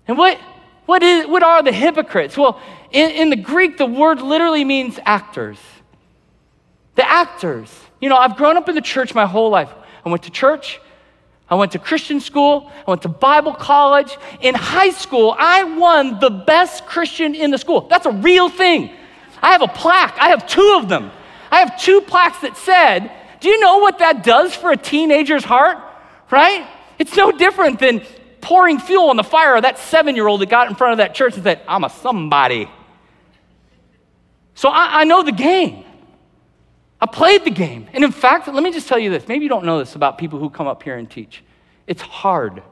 And 0.10 0.17
what, 0.17 0.38
what, 0.86 1.02
is, 1.02 1.26
what 1.26 1.41
are 1.41 1.63
the 1.63 1.71
hypocrites? 1.71 2.38
Well, 2.38 2.60
in, 2.91 3.12
in 3.12 3.30
the 3.30 3.38
Greek, 3.38 3.78
the 3.78 3.86
word 3.86 4.21
literally 4.21 4.65
means 4.65 5.00
actors. 5.06 5.58
The 6.95 7.10
actors. 7.10 7.74
You 8.02 8.10
know, 8.10 8.17
I've 8.17 8.36
grown 8.36 8.58
up 8.58 8.67
in 8.67 8.76
the 8.76 8.82
church 8.82 9.15
my 9.15 9.26
whole 9.26 9.50
life. 9.50 9.69
I 10.06 10.10
went 10.10 10.24
to 10.24 10.32
church, 10.32 10.82
I 11.49 11.55
went 11.55 11.73
to 11.73 11.79
Christian 11.79 12.19
school. 12.19 12.71
I 12.88 12.89
went 12.89 13.03
to 13.03 13.10
Bible 13.10 13.53
college. 13.53 14.17
In 14.41 14.55
high 14.55 14.89
school, 14.89 15.36
I 15.38 15.63
won 15.63 16.19
the 16.19 16.29
best 16.29 16.86
Christian 16.86 17.36
in 17.36 17.51
the 17.51 17.58
school. 17.58 17.81
That's 17.81 18.05
a 18.05 18.12
real 18.12 18.49
thing. 18.49 18.91
I 19.41 19.51
have 19.51 19.62
a 19.62 19.67
plaque, 19.67 20.17
I 20.19 20.29
have 20.29 20.47
two 20.47 20.79
of 20.81 20.89
them. 20.89 21.12
I 21.51 21.60
have 21.60 21.79
two 21.79 22.01
plaques 22.01 22.39
that 22.39 22.58
said, 22.58 23.12
Do 23.41 23.49
you 23.49 23.60
know 23.60 23.77
what 23.77 23.99
that 23.99 24.23
does 24.23 24.55
for 24.55 24.71
a 24.71 24.77
teenager's 24.77 25.43
heart? 25.43 25.77
Right? 26.31 26.67
It's 26.97 27.15
no 27.15 27.31
different 27.31 27.79
than 27.79 28.01
pouring 28.41 28.79
fuel 28.79 29.10
on 29.10 29.17
the 29.17 29.23
fire 29.23 29.55
of 29.55 29.63
that 29.63 29.77
seven 29.77 30.15
year 30.15 30.27
old 30.27 30.41
that 30.41 30.49
got 30.49 30.67
in 30.69 30.75
front 30.75 30.93
of 30.93 30.97
that 30.97 31.13
church 31.13 31.36
and 31.36 31.43
said, 31.43 31.62
I'm 31.67 31.84
a 31.84 31.89
somebody. 31.89 32.69
So 34.55 34.69
I, 34.69 35.01
I 35.01 35.03
know 35.03 35.21
the 35.21 35.31
game. 35.31 35.84
I 36.99 37.05
played 37.08 37.43
the 37.43 37.51
game. 37.51 37.88
And 37.93 38.03
in 38.03 38.12
fact, 38.12 38.47
let 38.47 38.63
me 38.63 38.71
just 38.71 38.88
tell 38.88 38.99
you 38.99 39.10
this. 39.10 39.27
Maybe 39.27 39.43
you 39.43 39.49
don't 39.49 39.65
know 39.65 39.79
this 39.79 39.95
about 39.95 40.17
people 40.17 40.39
who 40.39 40.49
come 40.49 40.67
up 40.67 40.84
here 40.84 40.97
and 40.97 41.10
teach. 41.10 41.43
It's 41.88 42.01
hard. 42.01 42.63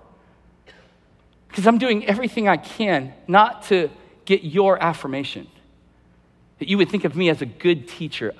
Because 1.47 1.67
I'm 1.67 1.77
doing 1.77 2.05
everything 2.05 2.47
I 2.47 2.57
can 2.57 3.13
not 3.27 3.63
to 3.63 3.89
get 4.25 4.43
your 4.43 4.81
affirmation, 4.81 5.47
that 6.59 6.67
you 6.67 6.77
would 6.77 6.89
think 6.89 7.03
of 7.03 7.15
me 7.15 7.29
as 7.29 7.41
a 7.41 7.45
good 7.45 7.87
teacher. 7.87 8.33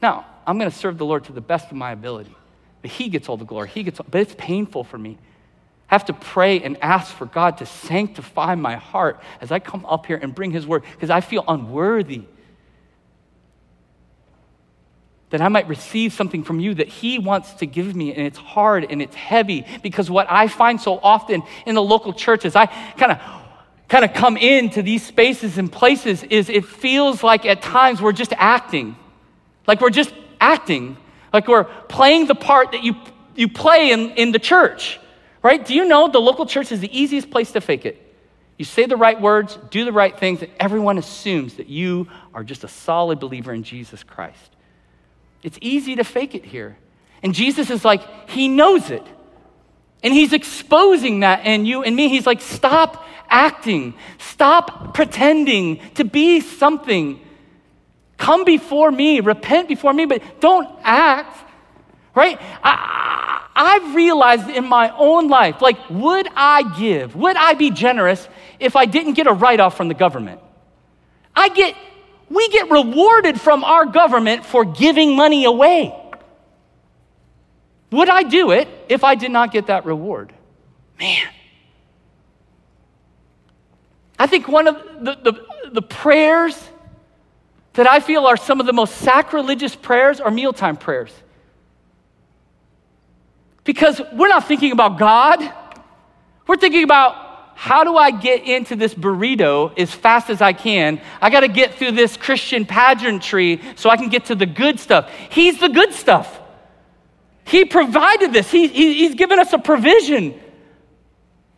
Now, 0.00 0.26
I'm 0.46 0.58
going 0.58 0.70
to 0.70 0.76
serve 0.76 0.98
the 0.98 1.06
Lord 1.06 1.24
to 1.24 1.32
the 1.32 1.40
best 1.40 1.70
of 1.70 1.76
my 1.76 1.92
ability. 1.92 2.34
But 2.82 2.90
He 2.90 3.08
gets 3.08 3.28
all 3.28 3.36
the 3.36 3.44
glory. 3.44 3.68
He 3.68 3.84
gets 3.84 4.00
all, 4.00 4.06
but 4.10 4.20
it's 4.20 4.34
painful 4.36 4.82
for 4.84 4.98
me. 4.98 5.16
I 5.88 5.94
have 5.94 6.06
to 6.06 6.12
pray 6.12 6.60
and 6.62 6.76
ask 6.82 7.14
for 7.14 7.26
God 7.26 7.58
to 7.58 7.66
sanctify 7.66 8.56
my 8.56 8.76
heart 8.76 9.22
as 9.40 9.52
I 9.52 9.60
come 9.60 9.84
up 9.86 10.06
here 10.06 10.18
and 10.20 10.34
bring 10.34 10.50
His 10.50 10.66
word 10.66 10.82
because 10.94 11.10
I 11.10 11.20
feel 11.20 11.44
unworthy 11.46 12.24
that 15.32 15.40
I 15.40 15.48
might 15.48 15.66
receive 15.66 16.12
something 16.12 16.44
from 16.44 16.60
you 16.60 16.74
that 16.74 16.88
He 16.88 17.18
wants 17.18 17.54
to 17.54 17.66
give 17.66 17.96
me. 17.96 18.14
And 18.14 18.26
it's 18.26 18.38
hard 18.38 18.86
and 18.88 19.02
it's 19.02 19.16
heavy 19.16 19.66
because 19.82 20.10
what 20.10 20.30
I 20.30 20.46
find 20.46 20.80
so 20.80 20.98
often 21.02 21.42
in 21.66 21.74
the 21.74 21.82
local 21.82 22.12
churches, 22.12 22.54
I 22.54 22.66
kind 22.66 23.12
of 23.12 23.18
kind 23.88 24.04
of 24.04 24.14
come 24.14 24.38
into 24.38 24.82
these 24.82 25.04
spaces 25.04 25.58
and 25.58 25.70
places 25.70 26.22
is 26.24 26.48
it 26.48 26.64
feels 26.64 27.22
like 27.22 27.44
at 27.44 27.60
times 27.60 28.00
we're 28.00 28.12
just 28.12 28.32
acting. 28.36 28.96
Like 29.66 29.80
we're 29.80 29.90
just 29.90 30.14
acting. 30.40 30.96
Like 31.32 31.48
we're 31.48 31.64
playing 31.64 32.26
the 32.26 32.34
part 32.34 32.72
that 32.72 32.82
you, 32.82 32.94
you 33.34 33.48
play 33.48 33.90
in, 33.90 34.10
in 34.12 34.32
the 34.32 34.38
church. 34.38 34.98
Right? 35.42 35.64
Do 35.64 35.74
you 35.74 35.84
know 35.84 36.08
the 36.08 36.20
local 36.20 36.46
church 36.46 36.72
is 36.72 36.80
the 36.80 36.98
easiest 36.98 37.30
place 37.30 37.52
to 37.52 37.60
fake 37.60 37.84
it? 37.84 38.14
You 38.58 38.64
say 38.64 38.86
the 38.86 38.96
right 38.96 39.20
words, 39.20 39.58
do 39.70 39.84
the 39.84 39.92
right 39.92 40.16
things, 40.16 40.40
and 40.40 40.52
everyone 40.60 40.96
assumes 40.96 41.54
that 41.54 41.68
you 41.68 42.06
are 42.32 42.44
just 42.44 42.64
a 42.64 42.68
solid 42.68 43.18
believer 43.18 43.52
in 43.52 43.64
Jesus 43.64 44.04
Christ. 44.04 44.51
It's 45.42 45.58
easy 45.60 45.96
to 45.96 46.04
fake 46.04 46.34
it 46.34 46.44
here. 46.44 46.76
And 47.22 47.34
Jesus 47.34 47.70
is 47.70 47.84
like, 47.84 48.02
He 48.30 48.48
knows 48.48 48.90
it. 48.90 49.06
And 50.02 50.12
He's 50.12 50.32
exposing 50.32 51.20
that 51.20 51.46
in 51.46 51.66
you 51.66 51.82
and 51.82 51.94
me. 51.94 52.08
He's 52.08 52.26
like, 52.26 52.40
stop 52.40 53.04
acting, 53.28 53.94
stop 54.18 54.94
pretending 54.94 55.80
to 55.94 56.04
be 56.04 56.40
something. 56.40 57.20
Come 58.18 58.44
before 58.44 58.92
me, 58.92 59.20
repent 59.20 59.68
before 59.68 59.92
me, 59.92 60.04
but 60.04 60.22
don't 60.40 60.68
act, 60.82 61.36
right? 62.14 62.38
I, 62.62 63.48
I've 63.54 63.94
realized 63.94 64.48
in 64.48 64.66
my 64.66 64.94
own 64.96 65.28
life, 65.28 65.60
like, 65.60 65.78
would 65.90 66.28
I 66.36 66.78
give, 66.78 67.16
would 67.16 67.36
I 67.36 67.54
be 67.54 67.70
generous 67.70 68.28
if 68.60 68.76
I 68.76 68.84
didn't 68.84 69.14
get 69.14 69.26
a 69.26 69.32
write 69.32 69.60
off 69.60 69.76
from 69.76 69.88
the 69.88 69.94
government? 69.94 70.40
I 71.34 71.48
get, 71.48 71.74
we 72.32 72.48
get 72.48 72.70
rewarded 72.70 73.40
from 73.40 73.62
our 73.62 73.84
government 73.84 74.46
for 74.46 74.64
giving 74.64 75.14
money 75.14 75.44
away. 75.44 75.94
Would 77.90 78.08
I 78.08 78.22
do 78.22 78.52
it 78.52 78.68
if 78.88 79.04
I 79.04 79.14
did 79.14 79.30
not 79.30 79.52
get 79.52 79.66
that 79.66 79.84
reward? 79.84 80.32
Man. 80.98 81.28
I 84.18 84.26
think 84.26 84.48
one 84.48 84.66
of 84.66 84.76
the, 85.04 85.14
the, 85.22 85.70
the 85.72 85.82
prayers 85.82 86.58
that 87.74 87.86
I 87.86 88.00
feel 88.00 88.26
are 88.26 88.36
some 88.36 88.60
of 88.60 88.66
the 88.66 88.72
most 88.72 88.96
sacrilegious 88.96 89.76
prayers 89.76 90.20
are 90.20 90.30
mealtime 90.30 90.76
prayers. 90.76 91.12
Because 93.64 94.00
we're 94.14 94.28
not 94.28 94.48
thinking 94.48 94.72
about 94.72 94.98
God, 94.98 95.40
we're 96.46 96.56
thinking 96.56 96.84
about 96.84 97.21
how 97.54 97.84
do 97.84 97.96
I 97.96 98.10
get 98.10 98.44
into 98.44 98.76
this 98.76 98.94
burrito 98.94 99.78
as 99.78 99.92
fast 99.92 100.30
as 100.30 100.40
I 100.40 100.52
can? 100.52 101.00
I 101.20 101.30
got 101.30 101.40
to 101.40 101.48
get 101.48 101.74
through 101.74 101.92
this 101.92 102.16
Christian 102.16 102.64
pageantry 102.64 103.60
so 103.76 103.90
I 103.90 103.96
can 103.96 104.08
get 104.08 104.26
to 104.26 104.34
the 104.34 104.46
good 104.46 104.80
stuff. 104.80 105.10
He's 105.30 105.60
the 105.60 105.68
good 105.68 105.92
stuff. 105.92 106.40
He 107.44 107.64
provided 107.64 108.32
this, 108.32 108.50
he, 108.50 108.68
he, 108.68 108.94
He's 108.94 109.14
given 109.14 109.38
us 109.38 109.52
a 109.52 109.58
provision. 109.58 110.38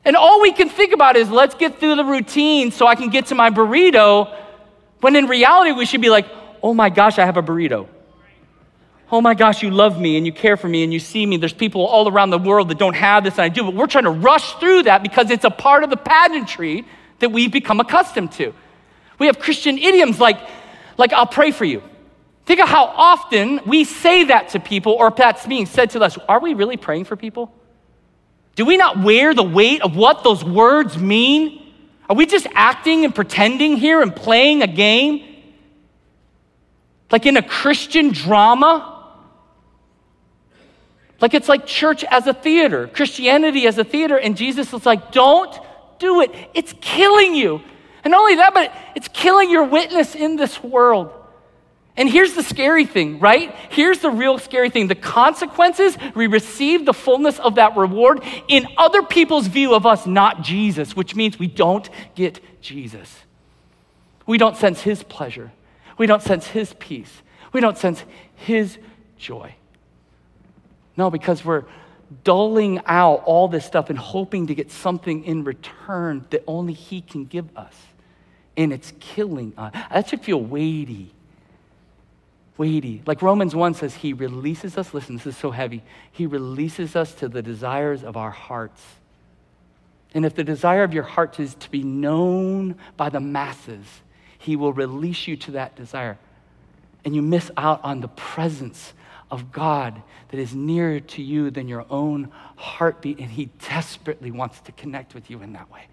And 0.05 0.17
all 0.17 0.43
we 0.43 0.53
can 0.53 0.69
think 0.69 0.93
about 0.93 1.17
is 1.17 1.31
let's 1.31 1.55
get 1.55 1.81
through 1.81 1.97
the 1.97 2.05
routine 2.05 2.71
so 2.71 2.87
I 2.87 2.95
can 2.95 3.09
get 3.09 3.27
to 3.27 3.35
my 3.35 3.51
burrito. 3.51 4.37
When 5.01 5.17
in 5.17 5.27
reality, 5.27 5.73
we 5.73 5.87
should 5.87 6.03
be 6.03 6.11
like, 6.11 6.27
oh 6.63 6.75
my 6.75 6.91
gosh, 6.91 7.19
I 7.19 7.25
have 7.25 7.37
a 7.37 7.43
burrito. 7.43 7.89
Oh 9.13 9.21
my 9.21 9.35
gosh, 9.35 9.63
you 9.63 9.71
love 9.71 10.01
me 10.01 10.17
and 10.17 10.27
you 10.27 10.33
care 10.33 10.57
for 10.57 10.69
me 10.69 10.83
and 10.83 10.93
you 10.93 10.99
see 10.99 11.27
me. 11.27 11.37
There's 11.37 11.53
people 11.53 11.87
all 11.87 12.09
around 12.09 12.31
the 12.31 12.39
world 12.39 12.69
that 12.71 12.79
don't 12.79 12.95
have 12.95 13.25
this 13.25 13.35
and 13.35 13.43
I 13.43 13.49
do, 13.49 13.65
but 13.65 13.75
we're 13.75 13.87
trying 13.87 14.05
to 14.05 14.11
rush 14.11 14.55
through 14.55 14.85
that 14.85 15.03
because 15.03 15.31
it's 15.31 15.45
a 15.45 15.51
part 15.51 15.85
of 15.85 15.91
the 15.91 15.97
pageantry 15.97 16.85
that 17.19 17.31
we've 17.31 17.53
become 17.53 17.81
accustomed 17.81 18.33
to. 18.33 18.55
We 19.19 19.27
have 19.27 19.39
Christian 19.39 19.79
idioms 19.79 20.19
like, 20.19 20.39
like 20.97 21.13
I'll 21.13 21.27
pray 21.27 21.51
for 21.51 21.65
you. 21.65 21.83
Think 22.47 22.61
of 22.61 22.69
how 22.69 22.85
often 22.85 23.61
we 23.67 23.85
say 23.85 24.25
that 24.25 24.51
to 24.51 24.61
people 24.61 24.93
or 24.93 25.11
that's 25.11 25.47
being 25.47 25.67
said 25.67 25.91
to 25.91 26.01
us. 26.01 26.19
Are 26.29 26.41
we 26.41 26.55
really 26.55 26.77
praying 26.77 27.05
for 27.05 27.17
people? 27.17 27.55
Do 28.55 28.65
we 28.65 28.77
not 28.77 29.03
wear 29.03 29.35
the 29.35 29.43
weight 29.43 29.83
of 29.83 29.97
what 29.97 30.23
those 30.23 30.45
words 30.45 30.97
mean? 30.99 31.73
Are 32.09 32.17
we 32.17 32.27
just 32.27 32.47
acting 32.55 33.05
and 33.05 33.15
pretending 33.15 33.77
here 33.77 34.03
and 34.03 34.15
playing 34.15 34.63
a 34.63 34.67
game? 34.67 35.25
Like 37.11 37.27
in 37.27 37.37
a 37.37 37.43
Christian 37.43 38.11
drama? 38.13 38.94
Like 41.21 41.35
it's 41.35 41.49
like 41.49 41.67
church 41.67 42.05
as 42.05 42.27
a 42.27 42.35
theater, 42.35 42.89
Christianity 42.89 43.67
as 43.67 43.79
a 43.79 43.85
theater, 43.85 44.19
and 44.19 44.37
Jesus 44.37 44.73
is 44.73 44.85
like, 44.85 45.13
don't 45.13 45.55
do 45.99 46.21
it. 46.21 46.31
It's 46.55 46.75
killing 46.81 47.35
you. 47.35 47.61
And 48.03 48.11
not 48.11 48.21
only 48.21 48.37
that, 48.37 48.53
but 48.53 48.73
it's 48.95 49.09
killing 49.09 49.51
your 49.51 49.65
witness 49.65 50.15
in 50.15 50.37
this 50.37 50.63
world. 50.63 51.13
And 51.97 52.11
here's 52.11 52.35
the 52.35 52.43
scary 52.43 52.87
thing, 52.87 53.21
right? 53.21 53.55
Here's 53.71 54.01
the 54.01 54.11
real 54.11 54.39
scary 54.39 54.69
thing. 54.69 54.89
The 54.89 54.97
consequences, 54.97 55.97
we 56.15 56.27
receive 56.27 56.85
the 56.85 56.93
fullness 56.93 57.39
of 57.39 57.55
that 57.55 57.77
reward 57.77 58.21
in 58.49 58.67
other 58.77 59.03
people's 59.03 59.47
view 59.47 59.75
of 59.75 59.87
us, 59.87 60.05
not 60.05 60.43
Jesus, 60.43 60.97
which 60.97 61.15
means 61.15 61.39
we 61.39 61.47
don't 61.47 61.89
get 62.17 62.41
Jesus. 62.61 63.21
We 64.27 64.39
don't 64.39 64.57
sense 64.57 64.81
his 64.81 65.05
pleasure. 65.05 65.53
We 65.97 66.07
don't 66.07 66.23
sense 66.23 66.49
his 66.49 66.75
peace. 66.81 67.23
We 67.53 67.61
don't 67.61 67.79
sense 67.79 68.03
his 68.35 68.77
joy. 69.17 69.55
No, 70.97 71.11
because 71.11 71.45
we're 71.45 71.65
doling 72.23 72.81
out 72.87 73.23
all 73.25 73.49
this 73.49 73.65
stuff 73.65 73.91
and 73.91 73.99
hoping 73.99 74.47
to 74.47 74.55
get 74.55 74.71
something 74.71 75.25
in 75.25 75.45
return 75.45 76.25
that 76.31 76.45
only 76.47 76.73
He 76.73 77.01
can 77.01 77.25
give 77.25 77.57
us. 77.57 77.75
And 78.57 78.73
it's 78.73 78.93
killing 79.01 79.53
us. 79.57 79.73
That 79.91 80.09
should 80.09 80.23
feel 80.23 80.41
weighty. 80.41 81.13
Weighty. 82.57 83.03
Like 83.05 83.21
Romans 83.21 83.55
1 83.55 83.75
says, 83.75 83.95
He 83.95 84.13
releases 84.13 84.79
us. 84.79 84.95
Listen, 84.95 85.17
this 85.17 85.27
is 85.27 85.37
so 85.37 85.51
heavy. 85.51 85.83
He 86.13 86.27
releases 86.27 86.95
us 86.95 87.13
to 87.15 87.29
the 87.29 87.43
desires 87.43 88.05
of 88.05 88.17
our 88.17 88.31
hearts. 88.31 88.81
And 90.15 90.25
if 90.25 90.37
the 90.37 90.45
desire 90.45 90.85
of 90.85 90.95
your 90.95 91.03
heart 91.03 91.41
is 91.41 91.57
to 91.57 91.71
be 91.71 91.83
known 91.83 92.77
by 92.97 93.09
the 93.09 93.19
masses, 93.19 93.85
He 94.39 94.55
will 94.55 94.73
release 94.73 95.27
you 95.27 95.37
to 95.39 95.53
that 95.53 95.75
desire. 95.75 96.17
And 97.05 97.17
you 97.17 97.23
miss 97.23 97.51
out 97.57 97.81
on 97.83 98.01
the 98.01 98.09
presence 98.09 98.95
of 99.35 99.51
God 99.51 100.01
that 100.31 100.39
is 100.39 100.55
nearer 100.55 101.01
to 101.01 101.23
you 101.23 101.51
than 101.51 101.67
your 101.69 101.85
own 101.91 102.31
heartbeat, 102.57 103.19
and 103.19 103.29
He 103.29 103.47
desperately 103.69 104.31
wants 104.31 104.61
to 104.61 104.73
connect 104.73 105.15
with 105.15 105.29
you 105.29 105.43
in 105.43 105.53
that 105.55 105.71
way. 105.71 105.89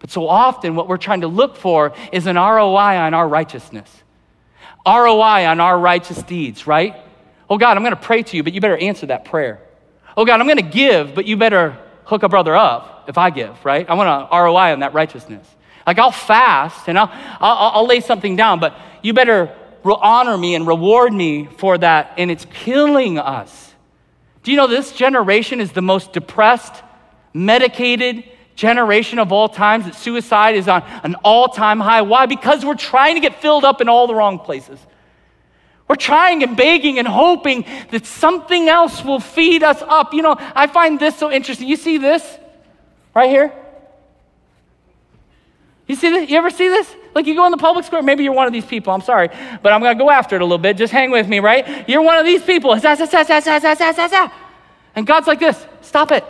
But 0.00 0.10
so 0.10 0.28
often, 0.28 0.74
what 0.74 0.88
we're 0.88 0.96
trying 0.96 1.20
to 1.20 1.28
look 1.28 1.56
for 1.56 1.94
is 2.10 2.26
an 2.26 2.34
ROI 2.34 2.96
on 2.98 3.14
our 3.14 3.28
righteousness, 3.28 3.88
ROI 4.84 5.46
on 5.46 5.60
our 5.60 5.78
righteous 5.78 6.20
deeds, 6.24 6.66
right? 6.66 6.96
Oh 7.48 7.56
God, 7.56 7.76
I'm 7.76 7.84
going 7.84 7.94
to 7.94 8.00
pray 8.00 8.24
to 8.24 8.36
you, 8.36 8.42
but 8.42 8.52
you 8.52 8.60
better 8.60 8.76
answer 8.76 9.06
that 9.06 9.24
prayer. 9.24 9.60
Oh 10.16 10.24
God, 10.24 10.40
I'm 10.40 10.46
going 10.46 10.56
to 10.56 10.62
give, 10.62 11.14
but 11.14 11.24
you 11.24 11.36
better 11.36 11.78
hook 12.04 12.24
a 12.24 12.28
brother 12.28 12.56
up 12.56 13.04
if 13.08 13.16
I 13.16 13.30
give, 13.30 13.64
right? 13.64 13.88
I 13.88 13.94
want 13.94 14.08
an 14.08 14.36
ROI 14.36 14.72
on 14.72 14.80
that 14.80 14.94
righteousness. 14.94 15.46
Like 15.86 15.98
I'll 15.98 16.10
fast 16.10 16.88
and 16.88 16.98
I'll, 16.98 17.10
I'll, 17.40 17.70
I'll 17.74 17.86
lay 17.86 18.00
something 18.00 18.34
down, 18.34 18.58
but 18.58 18.76
you 19.02 19.12
better 19.12 19.56
honor 19.84 20.38
me 20.38 20.54
and 20.54 20.66
reward 20.66 21.12
me 21.12 21.46
for 21.58 21.78
that, 21.78 22.12
and 22.16 22.30
it's 22.30 22.44
killing 22.46 23.18
us. 23.18 23.74
Do 24.42 24.50
you 24.50 24.56
know 24.56 24.66
this 24.66 24.92
generation 24.92 25.60
is 25.60 25.72
the 25.72 25.82
most 25.82 26.12
depressed, 26.12 26.82
medicated 27.32 28.24
generation 28.56 29.18
of 29.18 29.32
all 29.32 29.48
times? 29.48 29.84
That 29.84 29.94
suicide 29.94 30.56
is 30.56 30.68
on 30.68 30.82
an 31.02 31.16
all 31.24 31.48
time 31.48 31.80
high. 31.80 32.02
Why? 32.02 32.26
Because 32.26 32.64
we're 32.64 32.74
trying 32.74 33.14
to 33.14 33.20
get 33.20 33.40
filled 33.40 33.64
up 33.64 33.80
in 33.80 33.88
all 33.88 34.06
the 34.06 34.14
wrong 34.14 34.38
places. 34.38 34.78
We're 35.88 35.96
trying 35.96 36.42
and 36.42 36.56
begging 36.56 36.98
and 36.98 37.06
hoping 37.06 37.64
that 37.90 38.06
something 38.06 38.68
else 38.68 39.04
will 39.04 39.20
feed 39.20 39.62
us 39.62 39.82
up. 39.82 40.14
You 40.14 40.22
know, 40.22 40.36
I 40.38 40.66
find 40.66 40.98
this 40.98 41.16
so 41.16 41.30
interesting. 41.30 41.68
You 41.68 41.76
see 41.76 41.98
this 41.98 42.38
right 43.14 43.28
here? 43.28 43.52
You 45.92 45.96
see 45.96 46.08
this? 46.08 46.30
You 46.30 46.38
ever 46.38 46.48
see 46.48 46.70
this? 46.70 46.96
Like 47.14 47.26
you 47.26 47.34
go 47.34 47.44
in 47.44 47.50
the 47.50 47.58
public 47.58 47.84
square, 47.84 48.02
maybe 48.02 48.24
you're 48.24 48.32
one 48.32 48.46
of 48.46 48.52
these 48.54 48.64
people, 48.64 48.94
I'm 48.94 49.02
sorry, 49.02 49.28
but 49.62 49.74
I'm 49.74 49.82
gonna 49.82 49.98
go 49.98 50.08
after 50.08 50.36
it 50.36 50.40
a 50.40 50.44
little 50.46 50.56
bit. 50.56 50.78
Just 50.78 50.90
hang 50.90 51.10
with 51.10 51.28
me, 51.28 51.38
right? 51.38 51.86
You're 51.86 52.00
one 52.00 52.16
of 52.16 52.24
these 52.24 52.42
people. 52.42 52.72
And 52.72 52.82
God's 52.82 53.12
like 55.26 55.38
this 55.38 55.66
stop 55.82 56.12
it. 56.12 56.24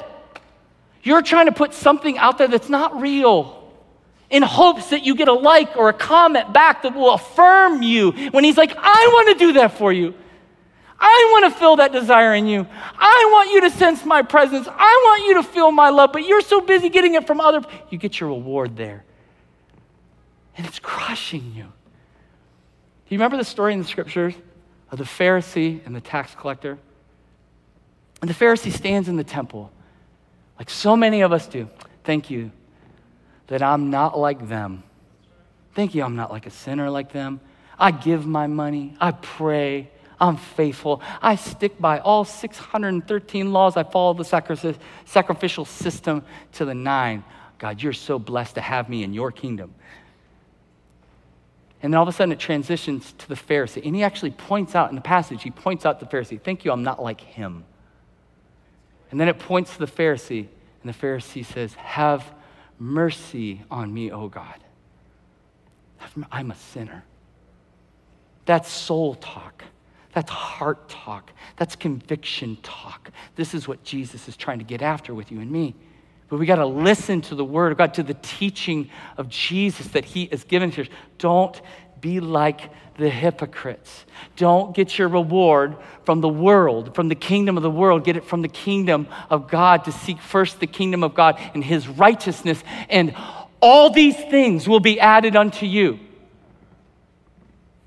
You're 1.05 1.23
trying 1.23 1.47
to 1.47 1.53
put 1.53 1.75
something 1.75 2.19
out 2.19 2.39
there 2.39 2.49
that's 2.49 2.69
not 2.69 3.01
real 3.01 3.73
in 4.31 4.43
hopes 4.43 4.91
that 4.91 5.05
you 5.05 5.15
get 5.15 5.29
a 5.29 5.33
like 5.33 5.77
or 5.77 5.91
a 5.91 5.93
comment 5.93 6.53
back 6.53 6.83
that 6.83 6.97
will 6.97 7.13
affirm 7.13 7.85
you 7.85 8.11
when 8.33 8.43
He's 8.43 8.57
like, 8.57 8.75
I 8.77 9.11
wanna 9.15 9.39
do 9.39 9.53
that 9.53 9.79
for 9.79 9.93
you. 9.93 10.13
I 10.99 11.29
want 11.33 11.53
to 11.53 11.59
feel 11.59 11.77
that 11.77 11.93
desire 11.93 12.35
in 12.35 12.47
you. 12.47 12.67
I 12.99 13.29
want 13.33 13.53
you 13.53 13.61
to 13.61 13.71
sense 13.71 14.05
my 14.05 14.23
presence. 14.23 14.67
I 14.69 15.03
want 15.07 15.27
you 15.27 15.35
to 15.35 15.45
feel 15.45 15.71
my 15.71 15.91
love, 15.91 16.11
but 16.13 16.27
you're 16.27 16.41
so 16.41 16.61
busy 16.61 16.89
getting 16.89 17.15
it 17.15 17.29
from 17.29 17.41
other. 17.41 17.63
You 17.91 17.99
get 17.99 18.19
your 18.19 18.31
reward 18.31 18.77
there 18.77 19.05
and 20.57 20.67
it's 20.67 20.79
crushing 20.79 21.53
you. 21.55 21.65
Do 21.65 23.15
you 23.15 23.19
remember 23.19 23.37
the 23.37 23.45
story 23.45 23.73
in 23.73 23.79
the 23.79 23.87
scriptures 23.87 24.35
of 24.91 24.99
the 24.99 25.05
Pharisee 25.05 25.85
and 25.87 25.95
the 25.95 26.01
tax 26.01 26.35
collector? 26.35 26.79
And 28.21 28.31
the 28.31 28.35
Pharisee 28.35 28.73
stands 28.73 29.09
in 29.09 29.17
the 29.17 29.25
temple, 29.25 29.73
like 30.59 30.71
so 30.71 30.97
many 30.97 31.23
of 31.23 31.33
us 31.33 31.47
do. 31.47 31.69
Thank 32.05 32.31
you 32.31 32.53
that 33.49 33.63
I'm 33.63 33.91
not 33.91 34.19
like 34.19 34.49
them. 34.49 34.83
Thank 35.75 35.95
you, 35.95 36.03
I'm 36.03 36.17
not 36.17 36.31
like 36.31 36.47
a 36.47 36.51
sinner 36.51 36.91
like 36.91 37.13
them. 37.13 37.41
I 37.79 37.91
give 37.91 38.27
my 38.27 38.47
money, 38.47 38.95
I 39.01 39.11
pray, 39.13 39.91
I'm 40.21 40.37
faithful. 40.37 41.03
I 41.21 41.35
stick 41.35 41.81
by 41.81 41.99
all 41.99 42.25
613 42.25 43.53
laws. 43.53 43.77
I 43.77 43.83
follow 43.83 44.15
the 44.15 44.25
sacrificial 45.05 45.65
system 45.65 46.25
to 46.53 46.65
the 46.65 46.75
nine. 46.75 47.25
God, 47.59 47.83
you're 47.83 47.93
so 47.93 48.21
blessed 48.21 48.55
to 48.55 48.61
have 48.61 48.89
me 48.89 49.03
in 49.03 49.13
your 49.13 49.33
kingdom. 49.33 49.75
And 51.83 51.93
then 51.93 51.99
all 51.99 52.05
of 52.05 52.09
a 52.09 52.13
sudden 52.13 52.33
it 52.33 52.39
transitions 52.39 53.13
to 53.19 53.29
the 53.29 53.35
Pharisee. 53.35 53.85
And 53.85 53.95
he 53.95 54.05
actually 54.05 54.31
points 54.31 54.75
out 54.75 54.91
in 54.91 54.95
the 54.95 55.03
passage, 55.03 55.43
he 55.43 55.51
points 55.51 55.85
out 55.85 55.99
the 55.99 56.07
Pharisee, 56.07 56.41
Thank 56.41 56.65
you, 56.65 56.71
I'm 56.71 56.85
not 56.85 57.03
like 57.03 57.21
him. 57.21 57.65
And 59.11 59.21
then 59.21 59.29
it 59.29 59.39
points 59.39 59.73
to 59.75 59.79
the 59.81 59.87
Pharisee, 59.87 60.47
and 60.83 60.95
the 60.95 60.97
Pharisee 60.97 61.45
says, 61.45 61.75
Have 61.75 62.33
mercy 62.79 63.63
on 63.71 63.93
me, 63.93 64.11
O 64.11 64.29
God. 64.29 64.57
I'm 66.31 66.51
a 66.51 66.57
sinner. 66.57 67.05
That's 68.45 68.69
soul 68.69 69.15
talk. 69.15 69.65
That's 70.13 70.31
heart 70.31 70.89
talk. 70.89 71.31
That's 71.57 71.77
conviction 71.77 72.59
talk. 72.63 73.11
This 73.37 73.55
is 73.55 73.67
what 73.67 73.83
Jesus 73.83 74.29
is 74.29 74.37
trying 74.37 74.59
to 74.59 74.65
get 74.65 74.83
after 74.83 75.15
with 75.15 75.33
you 75.33 75.41
and 75.41 75.51
me. 75.51 75.75
But 76.33 76.39
we 76.39 76.47
got 76.47 76.57
to 76.57 76.65
listen 76.67 77.21
to 77.21 77.35
the 77.35 77.45
word 77.45 77.73
of 77.73 77.79
God, 77.79 77.93
to 77.93 78.03
the 78.03 78.15
teaching 78.15 78.89
of 79.19 79.29
Jesus 79.29 79.89
that 79.89 80.07
he 80.07 80.29
has 80.31 80.45
given 80.45 80.71
to 80.71 80.81
us. 80.81 80.89
Don't 81.19 81.61
be 82.01 82.21
like 82.21 82.71
the 82.97 83.11
hypocrites. 83.11 84.07
Don't 84.37 84.75
get 84.75 84.97
your 84.97 85.09
reward 85.09 85.77
from 86.05 86.23
the 86.23 86.31
world, 86.31 86.95
from 86.95 87.09
the 87.09 87.15
kingdom 87.15 87.59
of 87.59 87.63
the 87.63 87.71
world. 87.71 88.03
Get 88.03 88.17
it 88.17 88.25
from 88.25 88.41
the 88.41 88.49
kingdom 88.49 89.09
of 89.29 89.47
God 89.47 89.85
to 89.85 89.93
seek 89.93 90.23
first 90.23 90.59
the 90.59 90.67
kingdom 90.67 91.03
of 91.05 91.13
God 91.13 91.39
and 91.53 91.63
his 91.63 91.87
righteousness, 91.87 92.65
and 92.89 93.15
all 93.61 93.91
these 93.91 94.17
things 94.17 94.67
will 94.67 94.81
be 94.81 94.99
added 94.99 95.37
unto 95.37 95.67
you. 95.67 96.01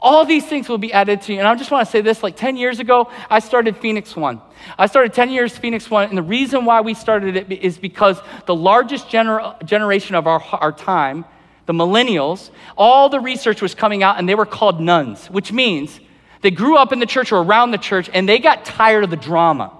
All 0.06 0.24
these 0.24 0.46
things 0.46 0.70
will 0.70 0.78
be 0.78 0.94
added 0.94 1.24
to 1.24 1.34
you. 1.34 1.40
And 1.40 1.48
I 1.48 1.56
just 1.56 1.72
want 1.72 1.84
to 1.88 1.92
say 1.92 2.02
this 2.02 2.22
like 2.22 2.38
10 2.38 2.58
years 2.58 2.80
ago, 2.80 3.10
I 3.28 3.40
started 3.40 3.76
Phoenix 3.76 4.16
One. 4.16 4.40
I 4.78 4.86
started 4.86 5.14
10 5.14 5.32
years 5.32 5.58
Phoenix 5.58 5.90
One, 5.90 6.08
and 6.08 6.16
the 6.16 6.22
reason 6.22 6.64
why 6.64 6.82
we 6.82 6.94
started 6.94 7.36
it 7.36 7.52
is 7.52 7.80
because 7.80 8.22
the 8.46 8.54
largest 8.54 9.08
gener- 9.08 9.62
generation 9.66 10.14
of 10.14 10.28
our, 10.28 10.44
our 10.52 10.72
time 10.72 11.26
the 11.66 11.74
millennials, 11.74 12.52
all 12.78 13.10
the 13.10 13.20
research 13.20 13.60
was 13.62 13.74
coming 13.74 14.04
out 14.04 14.20
and 14.20 14.30
they 14.30 14.36
were 14.36 14.46
called 14.46 14.80
nones, 14.80 15.26
which 15.32 15.52
means 15.52 16.00
they 16.42 16.52
grew 16.52 16.78
up 16.78 16.94
in 16.94 17.00
the 17.00 17.08
church 17.08 17.32
or 17.32 17.42
around 17.42 17.72
the 17.72 17.80
church 17.80 18.08
and 18.14 18.30
they 18.30 18.38
got 18.38 18.66
tired 18.66 19.04
of 19.04 19.10
the 19.10 19.16
drama. 19.16 19.74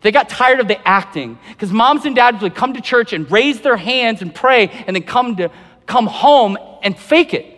They 0.00 0.12
got 0.12 0.30
tired 0.30 0.60
of 0.60 0.68
the 0.68 0.88
acting 0.88 1.38
because 1.48 1.72
moms 1.72 2.06
and 2.06 2.16
dads 2.16 2.40
would 2.40 2.54
come 2.54 2.72
to 2.72 2.80
church 2.80 3.12
and 3.12 3.30
raise 3.30 3.60
their 3.60 3.76
hands 3.76 4.22
and 4.22 4.34
pray 4.34 4.68
and 4.86 4.96
then 4.96 5.02
come 5.02 5.36
to 5.36 5.50
come 5.84 6.06
home 6.06 6.56
and 6.82 6.98
fake 6.98 7.34
it. 7.34 7.55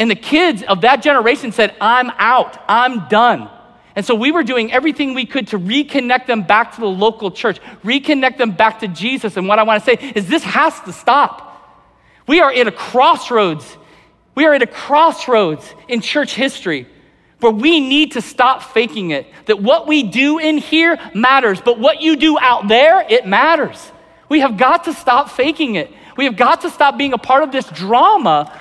And 0.00 0.10
the 0.10 0.16
kids 0.16 0.64
of 0.64 0.80
that 0.80 1.02
generation 1.02 1.52
said, 1.52 1.76
"I'm 1.80 2.10
out. 2.18 2.58
I'm 2.68 3.06
done." 3.08 3.48
And 3.94 4.04
so 4.04 4.14
we 4.14 4.32
were 4.32 4.42
doing 4.42 4.72
everything 4.72 5.14
we 5.14 5.26
could 5.26 5.48
to 5.48 5.58
reconnect 5.58 6.26
them 6.26 6.42
back 6.42 6.74
to 6.74 6.80
the 6.80 6.88
local 6.88 7.30
church, 7.30 7.58
reconnect 7.84 8.38
them 8.38 8.52
back 8.52 8.80
to 8.80 8.88
Jesus. 8.88 9.36
And 9.36 9.46
what 9.46 9.58
I 9.58 9.62
want 9.62 9.84
to 9.84 9.84
say 9.84 10.12
is 10.14 10.26
this 10.26 10.44
has 10.44 10.80
to 10.80 10.92
stop. 10.92 11.46
We 12.26 12.40
are 12.40 12.50
at 12.50 12.66
a 12.66 12.72
crossroads. 12.72 13.76
We 14.34 14.46
are 14.46 14.54
at 14.54 14.62
a 14.62 14.66
crossroads 14.66 15.74
in 15.86 16.00
church 16.00 16.34
history 16.34 16.86
where 17.40 17.52
we 17.52 17.80
need 17.80 18.12
to 18.12 18.22
stop 18.22 18.62
faking 18.62 19.10
it. 19.10 19.26
That 19.46 19.60
what 19.60 19.86
we 19.86 20.02
do 20.04 20.38
in 20.38 20.56
here 20.58 20.98
matters, 21.12 21.60
but 21.60 21.78
what 21.78 22.00
you 22.00 22.16
do 22.16 22.38
out 22.38 22.68
there, 22.68 23.04
it 23.08 23.26
matters. 23.26 23.92
We 24.28 24.40
have 24.40 24.56
got 24.56 24.84
to 24.84 24.94
stop 24.94 25.30
faking 25.30 25.74
it. 25.74 25.92
We 26.16 26.24
have 26.26 26.36
got 26.36 26.62
to 26.62 26.70
stop 26.70 26.96
being 26.96 27.12
a 27.12 27.18
part 27.18 27.42
of 27.42 27.50
this 27.50 27.66
drama 27.66 28.52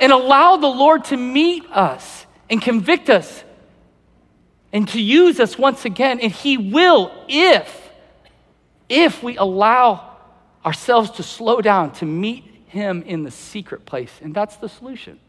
and 0.00 0.12
allow 0.12 0.56
the 0.56 0.68
Lord 0.68 1.04
to 1.06 1.16
meet 1.16 1.64
us 1.70 2.26
and 2.50 2.60
convict 2.60 3.10
us 3.10 3.44
and 4.72 4.88
to 4.88 5.00
use 5.00 5.40
us 5.40 5.56
once 5.56 5.84
again. 5.84 6.20
And 6.20 6.32
He 6.32 6.58
will 6.58 7.12
if, 7.28 7.90
if 8.88 9.22
we 9.22 9.36
allow 9.36 10.16
ourselves 10.64 11.10
to 11.12 11.22
slow 11.22 11.60
down 11.60 11.92
to 11.92 12.06
meet 12.06 12.44
Him 12.66 13.02
in 13.02 13.22
the 13.22 13.30
secret 13.30 13.86
place. 13.86 14.12
And 14.20 14.34
that's 14.34 14.56
the 14.56 14.68
solution. 14.68 15.20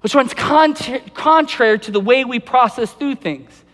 Which 0.00 0.14
runs 0.14 0.34
contrary 0.34 1.78
to 1.78 1.90
the 1.90 2.00
way 2.00 2.24
we 2.24 2.38
process 2.38 2.92
through 2.92 3.14
things. 3.14 3.64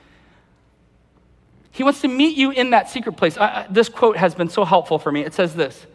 He 1.73 1.83
wants 1.83 2.03
to 2.03 2.09
meet 2.09 2.37
you 2.37 2.51
in 2.51 2.71
that 2.71 2.91
secret 2.91 3.17
place. 3.17 3.37
I, 3.37 3.67
this 3.71 3.89
quote 3.89 4.17
has 4.17 4.35
been 4.35 4.49
so 4.49 4.65
helpful 4.65 4.99
for 4.99 5.11
me. 5.11 5.23
It 5.23 5.35
says 5.35 5.55
this 5.55 5.87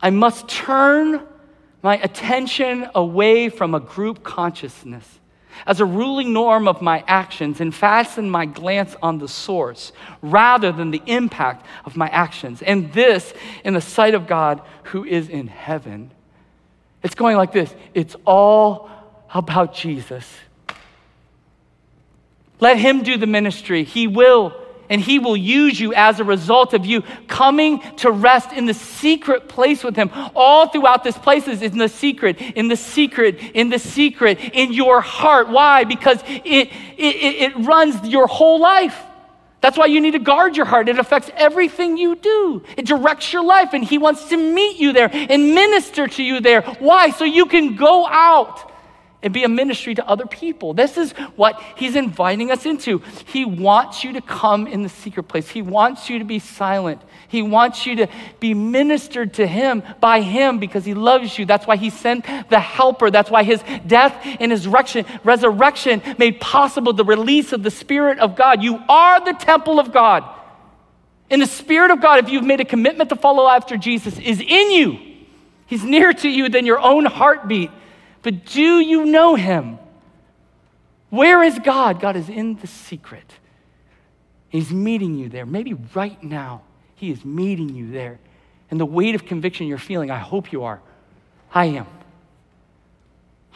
I 0.00 0.10
must 0.10 0.48
turn 0.48 1.26
my 1.86 1.98
attention 1.98 2.84
away 2.96 3.48
from 3.48 3.72
a 3.72 3.78
group 3.78 4.24
consciousness 4.24 5.20
as 5.68 5.78
a 5.78 5.84
ruling 5.84 6.32
norm 6.32 6.66
of 6.66 6.82
my 6.82 7.04
actions 7.06 7.60
and 7.60 7.72
fasten 7.72 8.28
my 8.28 8.44
glance 8.44 8.96
on 9.04 9.18
the 9.18 9.28
source 9.28 9.92
rather 10.20 10.72
than 10.72 10.90
the 10.90 11.00
impact 11.06 11.64
of 11.84 11.96
my 11.96 12.08
actions. 12.08 12.60
And 12.60 12.92
this 12.92 13.32
in 13.62 13.74
the 13.74 13.80
sight 13.80 14.14
of 14.14 14.26
God 14.26 14.62
who 14.82 15.04
is 15.04 15.28
in 15.28 15.46
heaven. 15.46 16.10
It's 17.04 17.14
going 17.14 17.36
like 17.36 17.52
this 17.52 17.72
it's 17.94 18.16
all 18.24 18.90
about 19.32 19.72
Jesus. 19.72 20.28
Let 22.58 22.78
him 22.78 23.04
do 23.04 23.16
the 23.16 23.28
ministry, 23.28 23.84
he 23.84 24.08
will 24.08 24.60
and 24.88 25.00
He 25.00 25.18
will 25.18 25.36
use 25.36 25.78
you 25.78 25.94
as 25.94 26.20
a 26.20 26.24
result 26.24 26.74
of 26.74 26.86
you 26.86 27.02
coming 27.28 27.80
to 27.96 28.10
rest 28.10 28.52
in 28.52 28.66
the 28.66 28.74
secret 28.74 29.48
place 29.48 29.82
with 29.82 29.96
Him. 29.96 30.10
All 30.34 30.68
throughout 30.68 31.04
this 31.04 31.18
place 31.18 31.48
is 31.48 31.62
in 31.62 31.78
the 31.78 31.88
secret, 31.88 32.40
in 32.40 32.68
the 32.68 32.76
secret, 32.76 33.38
in 33.54 33.68
the 33.70 33.78
secret, 33.78 34.38
in 34.40 34.72
your 34.72 35.00
heart. 35.00 35.48
Why? 35.48 35.84
Because 35.84 36.22
it, 36.26 36.68
it, 36.96 37.52
it 37.56 37.56
runs 37.66 38.06
your 38.08 38.26
whole 38.26 38.60
life. 38.60 38.98
That's 39.60 39.78
why 39.78 39.86
you 39.86 40.00
need 40.00 40.12
to 40.12 40.20
guard 40.20 40.56
your 40.56 40.66
heart. 40.66 40.88
It 40.88 40.98
affects 40.98 41.30
everything 41.34 41.96
you 41.96 42.14
do. 42.14 42.62
It 42.76 42.86
directs 42.86 43.32
your 43.32 43.42
life, 43.42 43.70
and 43.72 43.82
He 43.82 43.98
wants 43.98 44.28
to 44.28 44.36
meet 44.36 44.78
you 44.78 44.92
there 44.92 45.10
and 45.12 45.54
minister 45.54 46.06
to 46.06 46.22
you 46.22 46.40
there. 46.40 46.62
Why? 46.78 47.10
So 47.10 47.24
you 47.24 47.46
can 47.46 47.74
go 47.74 48.06
out 48.06 48.72
and 49.26 49.34
be 49.34 49.42
a 49.42 49.48
ministry 49.48 49.92
to 49.92 50.08
other 50.08 50.24
people. 50.24 50.72
This 50.72 50.96
is 50.96 51.10
what 51.34 51.60
he's 51.74 51.96
inviting 51.96 52.52
us 52.52 52.64
into. 52.64 53.02
He 53.26 53.44
wants 53.44 54.04
you 54.04 54.12
to 54.12 54.20
come 54.20 54.68
in 54.68 54.84
the 54.84 54.88
secret 54.88 55.24
place. 55.24 55.50
He 55.50 55.62
wants 55.62 56.08
you 56.08 56.20
to 56.20 56.24
be 56.24 56.38
silent. 56.38 57.02
He 57.26 57.42
wants 57.42 57.86
you 57.86 57.96
to 57.96 58.06
be 58.38 58.54
ministered 58.54 59.34
to 59.34 59.46
him 59.48 59.82
by 59.98 60.20
him 60.20 60.60
because 60.60 60.84
he 60.84 60.94
loves 60.94 61.36
you. 61.36 61.44
That's 61.44 61.66
why 61.66 61.74
he 61.74 61.90
sent 61.90 62.24
the 62.50 62.60
helper. 62.60 63.10
That's 63.10 63.28
why 63.28 63.42
his 63.42 63.64
death 63.84 64.16
and 64.38 64.52
his 64.52 64.68
resurrection 64.68 66.02
made 66.18 66.40
possible 66.40 66.92
the 66.92 67.04
release 67.04 67.52
of 67.52 67.64
the 67.64 67.70
Spirit 67.72 68.20
of 68.20 68.36
God. 68.36 68.62
You 68.62 68.80
are 68.88 69.24
the 69.24 69.32
temple 69.32 69.80
of 69.80 69.92
God. 69.92 70.22
And 71.30 71.42
the 71.42 71.48
Spirit 71.48 71.90
of 71.90 72.00
God, 72.00 72.22
if 72.22 72.30
you've 72.30 72.44
made 72.44 72.60
a 72.60 72.64
commitment 72.64 73.10
to 73.10 73.16
follow 73.16 73.48
after 73.48 73.76
Jesus, 73.76 74.20
is 74.20 74.40
in 74.40 74.70
you. 74.70 75.00
He's 75.66 75.82
nearer 75.82 76.12
to 76.12 76.28
you 76.28 76.48
than 76.48 76.64
your 76.64 76.78
own 76.78 77.06
heartbeat. 77.06 77.72
But 78.22 78.46
do 78.46 78.80
you 78.80 79.04
know 79.04 79.34
him? 79.34 79.78
Where 81.10 81.42
is 81.42 81.58
God? 81.58 82.00
God 82.00 82.16
is 82.16 82.28
in 82.28 82.56
the 82.56 82.66
secret. 82.66 83.32
He's 84.48 84.72
meeting 84.72 85.16
you 85.16 85.28
there. 85.28 85.46
Maybe 85.46 85.74
right 85.94 86.22
now, 86.22 86.62
He 86.94 87.10
is 87.10 87.24
meeting 87.24 87.74
you 87.74 87.90
there. 87.90 88.18
And 88.70 88.80
the 88.80 88.86
weight 88.86 89.14
of 89.14 89.24
conviction 89.24 89.66
you're 89.66 89.78
feeling, 89.78 90.10
I 90.10 90.18
hope 90.18 90.52
you 90.52 90.64
are. 90.64 90.80
I 91.52 91.66
am. 91.66 91.86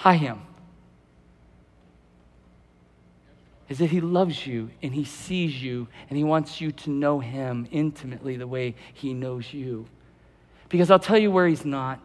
I 0.05 0.17
am. 0.17 0.43
Is 3.69 3.79
that 3.79 3.91
He 3.91 4.01
loves 4.01 4.47
you 4.47 4.71
and 4.83 4.95
He 4.95 5.05
sees 5.05 5.63
you 5.63 5.89
and 6.09 6.17
He 6.17 6.25
wants 6.25 6.61
you 6.61 6.73
to 6.73 6.91
know 6.91 7.21
Him 7.21 7.67
intimately 7.71 8.37
the 8.37 8.47
way 8.47 8.75
He 8.95 9.15
knows 9.15 9.53
you. 9.53 9.87
Because 10.69 10.91
I'll 10.91 10.99
tell 10.99 11.19
you 11.19 11.31
where 11.31 11.47
He's 11.47 11.65
not. 11.65 11.99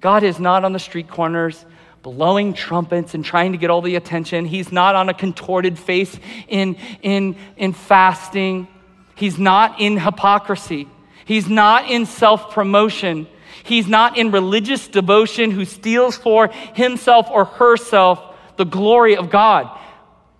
God 0.00 0.22
is 0.24 0.38
not 0.40 0.64
on 0.64 0.72
the 0.72 0.78
street 0.78 1.08
corners 1.08 1.64
blowing 2.02 2.52
trumpets 2.52 3.14
and 3.14 3.24
trying 3.24 3.52
to 3.52 3.58
get 3.58 3.70
all 3.70 3.80
the 3.80 3.96
attention. 3.96 4.44
He's 4.44 4.72
not 4.72 4.94
on 4.94 5.08
a 5.08 5.14
contorted 5.14 5.78
face 5.78 6.18
in, 6.48 6.76
in, 7.02 7.36
in 7.56 7.72
fasting. 7.72 8.68
He's 9.14 9.38
not 9.38 9.80
in 9.80 9.98
hypocrisy. 9.98 10.88
He's 11.24 11.48
not 11.48 11.88
in 11.88 12.06
self 12.06 12.52
promotion. 12.52 13.28
He's 13.62 13.86
not 13.86 14.18
in 14.18 14.32
religious 14.32 14.88
devotion 14.88 15.52
who 15.52 15.64
steals 15.64 16.16
for 16.16 16.48
himself 16.48 17.28
or 17.30 17.44
herself 17.44 18.20
the 18.56 18.64
glory 18.64 19.16
of 19.16 19.30
God. 19.30 19.78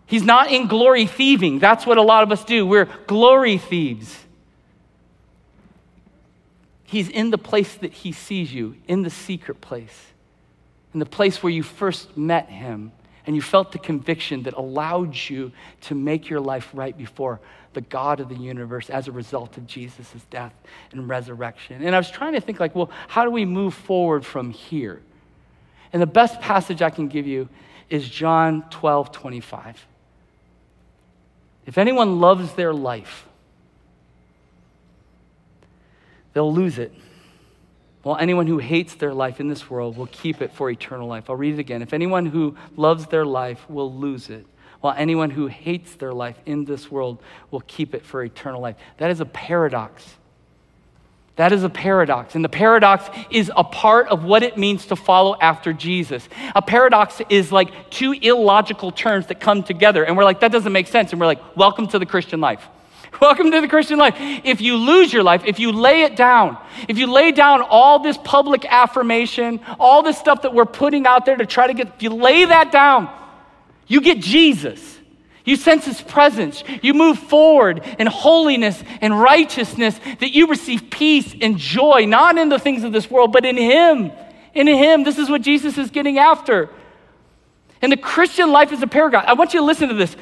He's 0.06 0.24
not 0.24 0.50
in 0.50 0.66
glory 0.66 1.06
thieving. 1.06 1.60
That's 1.60 1.86
what 1.86 1.98
a 1.98 2.02
lot 2.02 2.24
of 2.24 2.32
us 2.32 2.44
do. 2.44 2.66
We're 2.66 2.88
glory 3.06 3.58
thieves. 3.58 4.18
He's 6.82 7.08
in 7.08 7.30
the 7.30 7.38
place 7.38 7.72
that 7.76 7.92
he 7.92 8.12
sees 8.12 8.52
you, 8.52 8.76
in 8.86 9.02
the 9.02 9.08
secret 9.08 9.60
place 9.60 10.11
in 10.92 11.00
the 11.00 11.06
place 11.06 11.42
where 11.42 11.52
you 11.52 11.62
first 11.62 12.16
met 12.16 12.48
him 12.48 12.92
and 13.26 13.36
you 13.36 13.42
felt 13.42 13.72
the 13.72 13.78
conviction 13.78 14.42
that 14.44 14.54
allowed 14.54 15.16
you 15.16 15.52
to 15.82 15.94
make 15.94 16.28
your 16.28 16.40
life 16.40 16.68
right 16.74 16.96
before 16.96 17.40
the 17.72 17.80
God 17.80 18.20
of 18.20 18.28
the 18.28 18.36
universe 18.36 18.90
as 18.90 19.08
a 19.08 19.12
result 19.12 19.56
of 19.56 19.66
Jesus' 19.66 20.14
death 20.30 20.52
and 20.90 21.08
resurrection. 21.08 21.82
And 21.82 21.94
I 21.94 21.98
was 21.98 22.10
trying 22.10 22.34
to 22.34 22.40
think, 22.40 22.60
like, 22.60 22.74
well, 22.74 22.90
how 23.08 23.24
do 23.24 23.30
we 23.30 23.44
move 23.44 23.74
forward 23.74 24.26
from 24.26 24.50
here? 24.50 25.00
And 25.92 26.02
the 26.02 26.06
best 26.06 26.40
passage 26.40 26.82
I 26.82 26.90
can 26.90 27.08
give 27.08 27.26
you 27.26 27.48
is 27.88 28.08
John 28.08 28.64
12 28.70 29.12
25. 29.12 29.86
If 31.64 31.78
anyone 31.78 32.20
loves 32.20 32.54
their 32.54 32.74
life, 32.74 33.28
they'll 36.32 36.52
lose 36.52 36.78
it. 36.78 36.92
While 38.02 38.16
anyone 38.16 38.46
who 38.46 38.58
hates 38.58 38.94
their 38.94 39.14
life 39.14 39.38
in 39.38 39.48
this 39.48 39.70
world 39.70 39.96
will 39.96 40.08
keep 40.08 40.42
it 40.42 40.52
for 40.52 40.68
eternal 40.70 41.06
life. 41.06 41.30
I'll 41.30 41.36
read 41.36 41.54
it 41.54 41.60
again. 41.60 41.82
If 41.82 41.92
anyone 41.92 42.26
who 42.26 42.56
loves 42.76 43.06
their 43.06 43.24
life 43.24 43.68
will 43.70 43.92
lose 43.94 44.28
it, 44.28 44.44
while 44.80 44.94
anyone 44.98 45.30
who 45.30 45.46
hates 45.46 45.94
their 45.94 46.12
life 46.12 46.36
in 46.44 46.64
this 46.64 46.90
world 46.90 47.22
will 47.52 47.62
keep 47.68 47.94
it 47.94 48.04
for 48.04 48.22
eternal 48.24 48.60
life. 48.60 48.76
That 48.98 49.12
is 49.12 49.20
a 49.20 49.24
paradox. 49.24 50.16
That 51.36 51.52
is 51.52 51.62
a 51.62 51.70
paradox. 51.70 52.34
And 52.34 52.44
the 52.44 52.48
paradox 52.48 53.08
is 53.30 53.50
a 53.56 53.62
part 53.62 54.08
of 54.08 54.24
what 54.24 54.42
it 54.42 54.58
means 54.58 54.86
to 54.86 54.96
follow 54.96 55.36
after 55.40 55.72
Jesus. 55.72 56.28
A 56.56 56.60
paradox 56.60 57.22
is 57.30 57.52
like 57.52 57.90
two 57.90 58.12
illogical 58.12 58.90
terms 58.90 59.28
that 59.28 59.38
come 59.38 59.62
together. 59.62 60.04
And 60.04 60.16
we're 60.16 60.24
like, 60.24 60.40
that 60.40 60.50
doesn't 60.50 60.72
make 60.72 60.88
sense. 60.88 61.12
And 61.12 61.20
we're 61.20 61.26
like, 61.26 61.56
welcome 61.56 61.86
to 61.88 61.98
the 62.00 62.06
Christian 62.06 62.40
life. 62.40 62.68
Welcome 63.20 63.50
to 63.50 63.60
the 63.60 63.68
Christian 63.68 63.98
life. 63.98 64.14
If 64.18 64.60
you 64.60 64.76
lose 64.76 65.12
your 65.12 65.22
life, 65.22 65.42
if 65.44 65.58
you 65.58 65.72
lay 65.72 66.02
it 66.02 66.16
down, 66.16 66.56
if 66.88 66.98
you 66.98 67.06
lay 67.06 67.32
down 67.32 67.62
all 67.62 67.98
this 67.98 68.16
public 68.16 68.64
affirmation, 68.64 69.60
all 69.78 70.02
this 70.02 70.18
stuff 70.18 70.42
that 70.42 70.54
we're 70.54 70.64
putting 70.64 71.06
out 71.06 71.26
there 71.26 71.36
to 71.36 71.46
try 71.46 71.66
to 71.66 71.74
get, 71.74 71.88
if 71.88 72.02
you 72.02 72.10
lay 72.10 72.44
that 72.44 72.72
down, 72.72 73.12
you 73.86 74.00
get 74.00 74.20
Jesus. 74.20 74.98
You 75.44 75.56
sense 75.56 75.84
his 75.84 76.00
presence. 76.00 76.62
You 76.82 76.94
move 76.94 77.18
forward 77.18 77.84
in 77.98 78.06
holiness 78.06 78.82
and 79.00 79.20
righteousness, 79.20 79.98
that 80.20 80.30
you 80.32 80.46
receive 80.46 80.88
peace 80.88 81.34
and 81.40 81.58
joy, 81.58 82.06
not 82.06 82.38
in 82.38 82.48
the 82.48 82.58
things 82.58 82.84
of 82.84 82.92
this 82.92 83.10
world, 83.10 83.32
but 83.32 83.44
in 83.44 83.56
him. 83.56 84.12
In 84.54 84.66
him. 84.68 85.02
This 85.02 85.18
is 85.18 85.28
what 85.28 85.42
Jesus 85.42 85.76
is 85.78 85.90
getting 85.90 86.18
after. 86.18 86.70
And 87.82 87.90
the 87.90 87.96
Christian 87.96 88.52
life 88.52 88.70
is 88.72 88.80
a 88.82 88.86
paragon. 88.86 89.24
I 89.26 89.32
want 89.32 89.52
you 89.52 89.60
to 89.60 89.66
listen 89.66 89.88
to 89.88 89.94
this. 89.94 90.16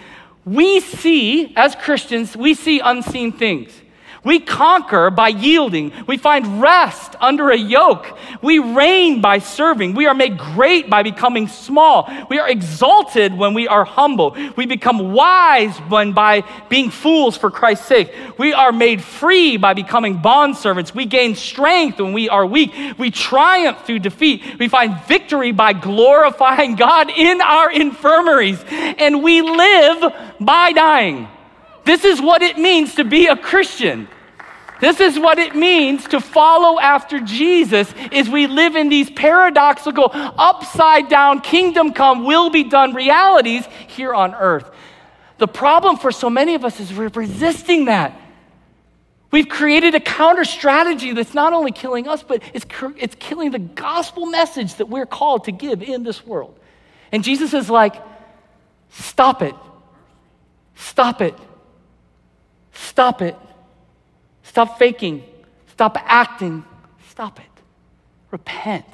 We 0.44 0.80
see, 0.80 1.52
as 1.56 1.74
Christians, 1.74 2.36
we 2.36 2.54
see 2.54 2.80
unseen 2.80 3.32
things. 3.32 3.79
We 4.22 4.40
conquer 4.40 5.10
by 5.10 5.28
yielding. 5.28 5.92
We 6.06 6.18
find 6.18 6.60
rest 6.60 7.16
under 7.20 7.50
a 7.50 7.56
yoke. 7.56 8.18
We 8.42 8.58
reign 8.58 9.22
by 9.22 9.38
serving. 9.38 9.94
We 9.94 10.06
are 10.06 10.14
made 10.14 10.36
great 10.36 10.90
by 10.90 11.02
becoming 11.02 11.48
small. 11.48 12.10
We 12.28 12.38
are 12.38 12.48
exalted 12.48 13.36
when 13.36 13.54
we 13.54 13.66
are 13.66 13.84
humble. 13.84 14.36
We 14.56 14.66
become 14.66 15.12
wise 15.12 15.76
when 15.88 16.12
by 16.12 16.44
being 16.68 16.90
fools 16.90 17.38
for 17.38 17.50
Christ's 17.50 17.86
sake. 17.86 18.12
We 18.36 18.52
are 18.52 18.72
made 18.72 19.02
free 19.02 19.56
by 19.56 19.72
becoming 19.72 20.18
bondservants. 20.18 20.94
We 20.94 21.06
gain 21.06 21.34
strength 21.34 21.98
when 21.98 22.12
we 22.12 22.28
are 22.28 22.44
weak. 22.44 22.72
We 22.98 23.10
triumph 23.10 23.86
through 23.86 24.00
defeat. 24.00 24.58
We 24.58 24.68
find 24.68 25.00
victory 25.04 25.52
by 25.52 25.72
glorifying 25.72 26.76
God 26.76 27.10
in 27.10 27.40
our 27.40 27.72
infirmaries. 27.72 28.62
And 28.70 29.22
we 29.22 29.40
live 29.40 30.12
by 30.38 30.72
dying. 30.72 31.28
This 31.84 32.04
is 32.04 32.20
what 32.20 32.42
it 32.42 32.58
means 32.58 32.94
to 32.96 33.04
be 33.04 33.26
a 33.26 33.36
Christian. 33.36 34.08
This 34.80 34.98
is 34.98 35.18
what 35.18 35.38
it 35.38 35.54
means 35.54 36.08
to 36.08 36.20
follow 36.20 36.80
after 36.80 37.20
Jesus 37.20 37.92
is 38.10 38.30
we 38.30 38.46
live 38.46 38.76
in 38.76 38.88
these 38.88 39.10
paradoxical 39.10 40.10
upside 40.12 41.08
down 41.08 41.42
kingdom 41.42 41.92
come 41.92 42.24
will 42.24 42.48
be 42.48 42.64
done 42.64 42.94
realities 42.94 43.64
here 43.88 44.14
on 44.14 44.34
earth. 44.34 44.70
The 45.36 45.48
problem 45.48 45.96
for 45.96 46.10
so 46.10 46.30
many 46.30 46.54
of 46.54 46.64
us 46.64 46.80
is 46.80 46.92
we're 46.92 47.08
resisting 47.08 47.86
that. 47.86 48.18
We've 49.30 49.48
created 49.48 49.94
a 49.94 50.00
counter 50.00 50.44
strategy 50.44 51.12
that's 51.12 51.34
not 51.34 51.52
only 51.52 51.72
killing 51.72 52.08
us, 52.08 52.22
but 52.22 52.42
it's, 52.52 52.66
it's 52.96 53.16
killing 53.18 53.50
the 53.50 53.58
gospel 53.58 54.26
message 54.26 54.74
that 54.76 54.86
we're 54.88 55.06
called 55.06 55.44
to 55.44 55.52
give 55.52 55.82
in 55.82 56.02
this 56.02 56.26
world. 56.26 56.58
And 57.12 57.22
Jesus 57.22 57.54
is 57.54 57.70
like, 57.70 57.94
stop 58.90 59.42
it. 59.42 59.54
Stop 60.74 61.20
it. 61.20 61.34
Stop 62.80 63.20
it. 63.20 63.36
Stop 64.42 64.78
faking. 64.78 65.22
Stop 65.66 65.96
acting. 66.00 66.64
Stop 67.10 67.38
it. 67.38 67.46
Repent. 68.30 68.86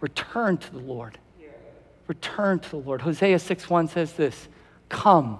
Return 0.00 0.56
to 0.58 0.72
the 0.72 0.78
Lord. 0.78 1.18
Return 2.06 2.60
to 2.60 2.70
the 2.70 2.76
Lord. 2.76 3.02
Hosea 3.02 3.38
6 3.38 3.68
1 3.68 3.88
says 3.88 4.14
this, 4.14 4.48
"Come, 4.88 5.38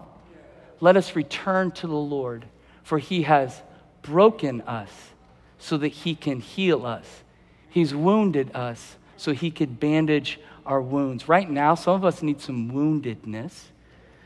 let 0.80 0.96
us 0.96 1.16
return 1.16 1.70
to 1.72 1.86
the 1.86 1.94
Lord, 1.94 2.44
for 2.82 2.98
he 2.98 3.22
has 3.22 3.62
broken 4.02 4.60
us 4.62 5.10
so 5.58 5.76
that 5.78 5.88
he 5.88 6.14
can 6.14 6.40
heal 6.40 6.84
us. 6.84 7.22
He's 7.68 7.94
wounded 7.94 8.54
us 8.54 8.96
so 9.16 9.32
he 9.32 9.50
could 9.50 9.80
bandage 9.80 10.40
our 10.66 10.80
wounds." 10.80 11.28
Right 11.28 11.48
now, 11.48 11.74
some 11.74 11.94
of 11.94 12.04
us 12.04 12.22
need 12.22 12.40
some 12.40 12.70
woundedness 12.70 13.70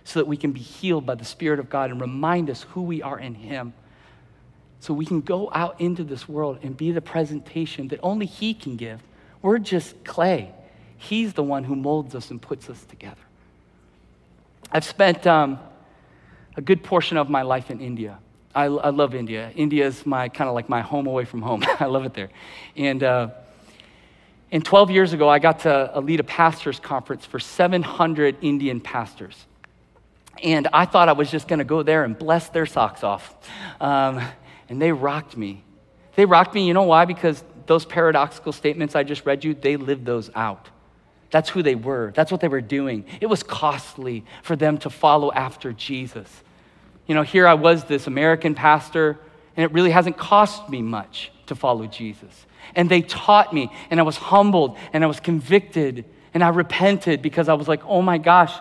so 0.04 0.20
that 0.20 0.26
we 0.26 0.36
can 0.36 0.52
be 0.52 0.60
healed 0.60 1.06
by 1.06 1.14
the 1.14 1.24
Spirit 1.24 1.58
of 1.58 1.70
God 1.70 1.90
and 1.90 2.00
remind 2.00 2.50
us 2.50 2.62
who 2.70 2.82
we 2.82 3.02
are 3.02 3.18
in 3.18 3.34
Him. 3.34 3.72
So 4.80 4.92
we 4.92 5.06
can 5.06 5.22
go 5.22 5.50
out 5.52 5.80
into 5.80 6.04
this 6.04 6.28
world 6.28 6.58
and 6.62 6.76
be 6.76 6.92
the 6.92 7.00
presentation 7.00 7.88
that 7.88 8.00
only 8.02 8.26
He 8.26 8.52
can 8.52 8.76
give. 8.76 9.00
We're 9.40 9.58
just 9.58 10.04
clay. 10.04 10.52
He's 10.98 11.32
the 11.32 11.42
one 11.42 11.64
who 11.64 11.74
molds 11.74 12.14
us 12.14 12.30
and 12.30 12.40
puts 12.40 12.68
us 12.68 12.84
together. 12.84 13.16
I've 14.70 14.84
spent 14.84 15.26
um, 15.26 15.58
a 16.56 16.60
good 16.60 16.82
portion 16.82 17.16
of 17.16 17.30
my 17.30 17.42
life 17.42 17.70
in 17.70 17.80
India. 17.80 18.18
I, 18.54 18.64
I 18.64 18.90
love 18.90 19.14
India. 19.14 19.50
India 19.56 19.86
is 19.86 20.04
my 20.04 20.28
kind 20.28 20.48
of 20.48 20.54
like 20.54 20.68
my 20.68 20.82
home 20.82 21.06
away 21.06 21.24
from 21.24 21.42
home. 21.42 21.64
I 21.80 21.86
love 21.86 22.04
it 22.04 22.14
there. 22.14 22.30
And, 22.76 23.02
uh, 23.02 23.28
and 24.52 24.64
12 24.64 24.90
years 24.90 25.12
ago, 25.12 25.28
I 25.28 25.38
got 25.38 25.60
to 25.60 25.98
lead 26.00 26.20
a 26.20 26.24
pastors' 26.24 26.78
conference 26.78 27.24
for 27.24 27.40
700 27.40 28.36
Indian 28.42 28.80
pastors. 28.80 29.46
And 30.42 30.68
I 30.72 30.84
thought 30.84 31.08
I 31.08 31.12
was 31.12 31.30
just 31.30 31.48
going 31.48 31.60
to 31.60 31.64
go 31.64 31.82
there 31.82 32.04
and 32.04 32.18
bless 32.18 32.48
their 32.48 32.66
socks 32.66 33.02
off. 33.04 33.34
Um, 33.80 34.20
and 34.68 34.80
they 34.80 34.92
rocked 34.92 35.36
me. 35.36 35.64
They 36.16 36.26
rocked 36.26 36.54
me, 36.54 36.66
you 36.66 36.74
know 36.74 36.82
why? 36.82 37.04
Because 37.04 37.42
those 37.66 37.84
paradoxical 37.84 38.52
statements 38.52 38.94
I 38.94 39.04
just 39.04 39.24
read 39.26 39.44
you, 39.44 39.54
they 39.54 39.76
lived 39.76 40.04
those 40.04 40.30
out. 40.34 40.68
That's 41.30 41.48
who 41.48 41.62
they 41.62 41.74
were. 41.74 42.12
That's 42.14 42.30
what 42.30 42.40
they 42.40 42.48
were 42.48 42.60
doing. 42.60 43.06
It 43.20 43.26
was 43.26 43.42
costly 43.42 44.24
for 44.42 44.54
them 44.54 44.78
to 44.78 44.90
follow 44.90 45.32
after 45.32 45.72
Jesus. 45.72 46.30
You 47.06 47.14
know, 47.14 47.22
here 47.22 47.46
I 47.46 47.54
was, 47.54 47.84
this 47.84 48.06
American 48.06 48.54
pastor, 48.54 49.18
and 49.56 49.64
it 49.64 49.72
really 49.72 49.90
hasn't 49.90 50.16
cost 50.16 50.68
me 50.68 50.80
much 50.82 51.32
to 51.46 51.54
follow 51.54 51.86
Jesus. 51.86 52.46
And 52.74 52.88
they 52.88 53.02
taught 53.02 53.52
me, 53.52 53.70
and 53.90 53.98
I 53.98 54.04
was 54.04 54.16
humbled, 54.16 54.78
and 54.92 55.02
I 55.02 55.06
was 55.06 55.20
convicted, 55.20 56.04
and 56.32 56.44
I 56.44 56.48
repented 56.48 57.20
because 57.20 57.48
I 57.48 57.54
was 57.54 57.66
like, 57.66 57.84
oh 57.84 58.00
my 58.00 58.18
gosh, 58.18 58.52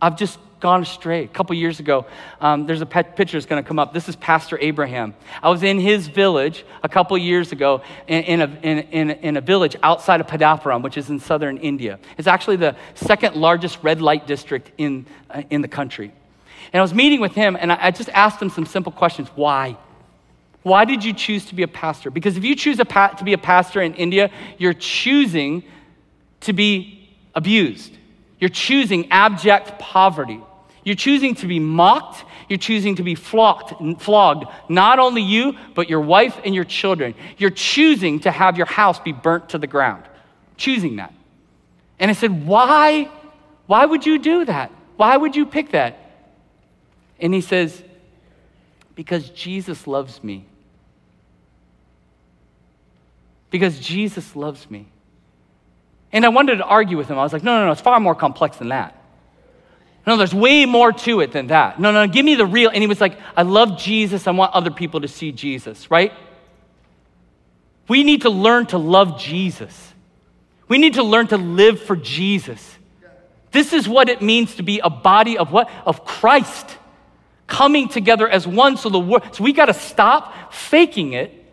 I've 0.00 0.16
just 0.16 0.38
gone 0.64 0.80
astray. 0.80 1.24
A 1.24 1.28
couple 1.28 1.54
years 1.54 1.78
ago, 1.78 2.06
um, 2.40 2.64
there's 2.64 2.80
a 2.80 2.86
picture 2.86 3.36
that's 3.36 3.44
going 3.44 3.62
to 3.62 3.68
come 3.68 3.78
up. 3.78 3.92
This 3.92 4.08
is 4.08 4.16
Pastor 4.16 4.58
Abraham. 4.62 5.12
I 5.42 5.50
was 5.50 5.62
in 5.62 5.78
his 5.78 6.08
village 6.08 6.64
a 6.82 6.88
couple 6.88 7.18
years 7.18 7.52
ago 7.52 7.82
in, 8.06 8.22
in, 8.22 8.40
a, 8.40 8.46
in, 8.62 8.78
in, 8.78 9.10
in 9.10 9.36
a 9.36 9.42
village 9.42 9.76
outside 9.82 10.22
of 10.22 10.26
Pandavapuram, 10.26 10.82
which 10.82 10.96
is 10.96 11.10
in 11.10 11.20
southern 11.20 11.58
India. 11.58 11.98
It's 12.16 12.26
actually 12.26 12.56
the 12.56 12.76
second 12.94 13.36
largest 13.36 13.78
red 13.82 14.00
light 14.00 14.26
district 14.26 14.72
in, 14.78 15.04
uh, 15.28 15.42
in 15.50 15.60
the 15.60 15.68
country. 15.68 16.10
And 16.72 16.80
I 16.80 16.82
was 16.82 16.94
meeting 16.94 17.20
with 17.20 17.34
him, 17.34 17.58
and 17.60 17.70
I, 17.70 17.88
I 17.88 17.90
just 17.90 18.08
asked 18.08 18.40
him 18.40 18.48
some 18.48 18.64
simple 18.64 18.90
questions. 18.90 19.28
Why? 19.34 19.76
Why 20.62 20.86
did 20.86 21.04
you 21.04 21.12
choose 21.12 21.44
to 21.44 21.54
be 21.54 21.62
a 21.62 21.68
pastor? 21.68 22.10
Because 22.10 22.38
if 22.38 22.44
you 22.44 22.56
choose 22.56 22.80
pa- 22.88 23.08
to 23.08 23.24
be 23.24 23.34
a 23.34 23.38
pastor 23.38 23.82
in 23.82 23.92
India, 23.96 24.30
you're 24.56 24.72
choosing 24.72 25.62
to 26.40 26.54
be 26.54 27.10
abused. 27.34 27.98
You're 28.40 28.48
choosing 28.48 29.10
abject 29.10 29.78
poverty. 29.78 30.40
You're 30.84 30.96
choosing 30.96 31.34
to 31.36 31.46
be 31.46 31.58
mocked. 31.58 32.24
You're 32.48 32.58
choosing 32.58 32.96
to 32.96 33.02
be 33.02 33.14
flogged, 33.14 34.02
flogged, 34.02 34.44
not 34.68 34.98
only 34.98 35.22
you, 35.22 35.56
but 35.74 35.88
your 35.88 36.02
wife 36.02 36.38
and 36.44 36.54
your 36.54 36.64
children. 36.64 37.14
You're 37.38 37.50
choosing 37.50 38.20
to 38.20 38.30
have 38.30 38.58
your 38.58 38.66
house 38.66 39.00
be 39.00 39.12
burnt 39.12 39.48
to 39.50 39.58
the 39.58 39.66
ground. 39.66 40.04
Choosing 40.58 40.96
that. 40.96 41.12
And 41.98 42.10
I 42.10 42.14
said, 42.14 42.46
Why? 42.46 43.08
Why 43.66 43.86
would 43.86 44.04
you 44.04 44.18
do 44.18 44.44
that? 44.44 44.70
Why 44.96 45.16
would 45.16 45.34
you 45.34 45.46
pick 45.46 45.70
that? 45.70 45.98
And 47.18 47.32
he 47.32 47.40
says, 47.40 47.82
Because 48.94 49.30
Jesus 49.30 49.86
loves 49.86 50.22
me. 50.22 50.44
Because 53.48 53.78
Jesus 53.80 54.36
loves 54.36 54.70
me. 54.70 54.86
And 56.12 56.26
I 56.26 56.28
wanted 56.28 56.56
to 56.56 56.64
argue 56.64 56.98
with 56.98 57.08
him. 57.08 57.18
I 57.18 57.22
was 57.22 57.32
like, 57.32 57.42
No, 57.42 57.58
no, 57.58 57.66
no, 57.66 57.72
it's 57.72 57.80
far 57.80 57.98
more 58.00 58.14
complex 58.14 58.58
than 58.58 58.68
that. 58.68 59.00
No, 60.06 60.16
there's 60.16 60.34
way 60.34 60.66
more 60.66 60.92
to 60.92 61.20
it 61.20 61.32
than 61.32 61.46
that. 61.46 61.80
No, 61.80 61.90
no, 61.90 62.06
give 62.06 62.24
me 62.24 62.34
the 62.34 62.46
real. 62.46 62.70
And 62.70 62.82
he 62.82 62.86
was 62.86 63.00
like, 63.00 63.18
I 63.36 63.42
love 63.42 63.78
Jesus. 63.78 64.26
I 64.26 64.32
want 64.32 64.52
other 64.52 64.70
people 64.70 65.00
to 65.00 65.08
see 65.08 65.32
Jesus, 65.32 65.90
right? 65.90 66.12
We 67.88 68.02
need 68.02 68.22
to 68.22 68.30
learn 68.30 68.66
to 68.66 68.78
love 68.78 69.18
Jesus. 69.18 69.94
We 70.68 70.78
need 70.78 70.94
to 70.94 71.02
learn 71.02 71.26
to 71.28 71.36
live 71.36 71.80
for 71.80 71.96
Jesus. 71.96 72.78
This 73.50 73.72
is 73.72 73.88
what 73.88 74.08
it 74.08 74.20
means 74.20 74.56
to 74.56 74.62
be 74.62 74.80
a 74.80 74.90
body 74.90 75.38
of 75.38 75.52
what? 75.52 75.70
Of 75.86 76.04
Christ 76.04 76.76
coming 77.46 77.88
together 77.88 78.28
as 78.28 78.46
one. 78.46 78.76
So 78.76 78.88
the 78.88 78.98
world, 78.98 79.22
so 79.32 79.44
we 79.44 79.52
got 79.52 79.66
to 79.66 79.74
stop 79.74 80.52
faking 80.52 81.12
it 81.12 81.43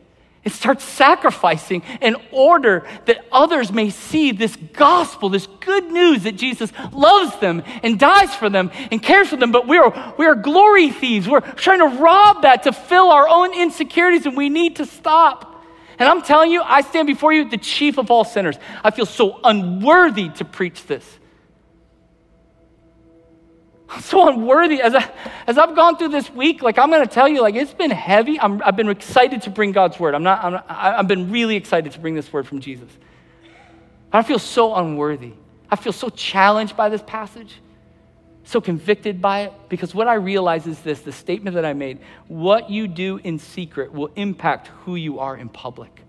and 0.44 0.54
start 0.54 0.82
sacrificing 0.82 1.84
in 2.02 2.16
order 2.32 2.88
that 3.06 3.26
others 3.32 3.72
may 3.72 3.90
see 3.90 4.32
this 4.32 4.56
gospel, 4.56 5.30
this 5.30 5.48
good 5.60 5.92
news 5.92 6.24
that 6.24 6.36
Jesus 6.36 6.72
loves 6.92 7.38
them 7.40 7.64
and 7.84 8.00
dies 8.00 8.34
for 8.34 8.50
them 8.50 8.72
and 8.92 9.02
cares 9.04 9.28
for 9.28 9.38
them. 9.38 9.52
But 9.52 9.68
we 9.68 9.78
are, 9.78 10.16
we 10.18 10.26
are 10.26 10.36
glory 10.36 10.90
thieves. 10.90 11.28
We're 11.28 11.42
trying 11.42 11.80
to 11.80 12.02
rob 12.02 12.42
that 12.42 12.64
to 12.64 12.74
fill 12.74 13.10
our 13.12 13.28
own 13.28 13.54
insecurities, 13.54 14.26
and 14.26 14.36
we 14.36 14.50
need 14.50 14.78
to 14.78 14.86
stop. 14.86 15.64
And 16.00 16.10
I'm 16.10 16.24
telling 16.24 16.52
you, 16.52 16.64
I 16.64 16.82
stand 16.82 17.06
before 17.06 17.32
you, 17.32 17.48
the 17.48 17.58
chief 17.58 18.00
of 18.00 18.10
all 18.10 18.24
sinners. 18.24 18.58
I 18.84 18.90
feel 18.90 19.06
so 19.06 19.40
unworthy 19.44 20.30
to 20.30 20.46
preach 20.46 20.88
this. 20.88 21.20
I'm 23.92 24.02
so 24.02 24.30
unworthy. 24.30 24.82
As, 24.82 24.96
I, 24.96 25.12
as 25.48 25.58
I've 25.58 25.76
gone 25.76 25.98
through 25.98 26.10
this 26.10 26.32
week, 26.32 26.62
like 26.62 26.80
I'm 26.80 26.90
going 26.90 27.06
to 27.06 27.14
tell 27.14 27.28
you, 27.28 27.42
like 27.42 27.56
it's 27.56 27.74
been 27.74 27.92
heavy. 27.92 28.40
i 28.40 28.48
have 28.64 28.78
been 28.78 28.88
excited 28.88 29.42
to 29.44 29.50
bring 29.50 29.74
God's 29.74 30.00
word. 30.00 30.16
I'm 30.16 30.24
not, 30.24 30.44
I'm 30.44 30.64
I've 30.70 31.08
been 31.10 31.30
really 31.30 31.58
excited 31.58 31.92
to 31.92 32.00
bring 32.00 32.16
this 32.16 32.32
word 32.32 32.48
from 32.48 32.62
Jesus. 32.62 32.90
I 34.14 34.24
feel 34.24 34.40
so 34.40 34.76
unworthy. 34.76 35.34
I 35.70 35.76
feel 35.76 35.92
so 35.92 36.08
challenged 36.08 36.78
by 36.78 36.88
this 36.88 37.02
passage. 37.06 37.60
So 38.46 38.62
convicted 38.62 39.22
by 39.22 39.42
it 39.42 39.54
because 39.68 39.94
what 39.94 40.08
I 40.08 40.14
realize 40.16 40.68
is 40.68 40.80
this 40.80 41.02
the 41.02 41.12
statement 41.12 41.56
that 41.56 41.66
I 41.66 41.74
made 41.74 42.00
what 42.28 42.70
you 42.70 42.88
do 42.88 43.20
in 43.24 43.40
secret 43.40 43.92
will 43.92 44.10
impact 44.16 44.68
who 44.86 44.96
you 44.96 45.20
are 45.20 45.36
in 45.36 45.50
public. 45.50 46.02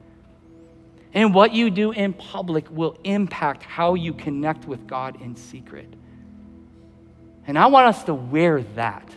And 1.15 1.35
what 1.35 1.53
you 1.53 1.69
do 1.69 1.91
in 1.91 2.13
public 2.13 2.71
will 2.71 2.97
impact 3.03 3.65
how 3.65 3.95
you 3.95 4.15
connect 4.15 4.67
with 4.67 4.87
God 4.87 5.21
in 5.21 5.35
secret. 5.35 5.93
And 7.47 7.59
I 7.59 7.67
want 7.67 7.89
us 7.89 8.05
to 8.05 8.15
wear 8.15 8.63
that. 8.75 9.09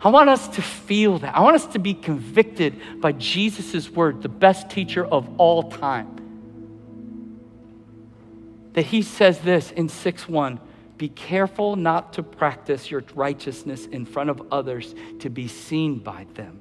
I 0.00 0.08
want 0.10 0.28
us 0.28 0.48
to 0.48 0.62
feel 0.62 1.18
that. 1.20 1.34
I 1.34 1.40
want 1.40 1.56
us 1.56 1.66
to 1.68 1.78
be 1.78 1.94
convicted 1.94 3.00
by 3.00 3.12
Jesus' 3.12 3.90
word, 3.90 4.22
the 4.22 4.28
best 4.28 4.70
teacher 4.70 5.04
of 5.04 5.28
all 5.38 5.70
time. 5.70 6.12
That 8.74 8.82
he 8.82 9.02
says 9.02 9.40
this 9.40 9.70
in 9.70 9.88
6 9.88 10.28
1 10.28 10.60
Be 10.98 11.08
careful 11.08 11.76
not 11.76 12.12
to 12.14 12.22
practice 12.22 12.90
your 12.90 13.02
righteousness 13.14 13.86
in 13.86 14.04
front 14.04 14.30
of 14.30 14.52
others 14.52 14.94
to 15.20 15.30
be 15.30 15.48
seen 15.48 15.98
by 15.98 16.26
them. 16.34 16.60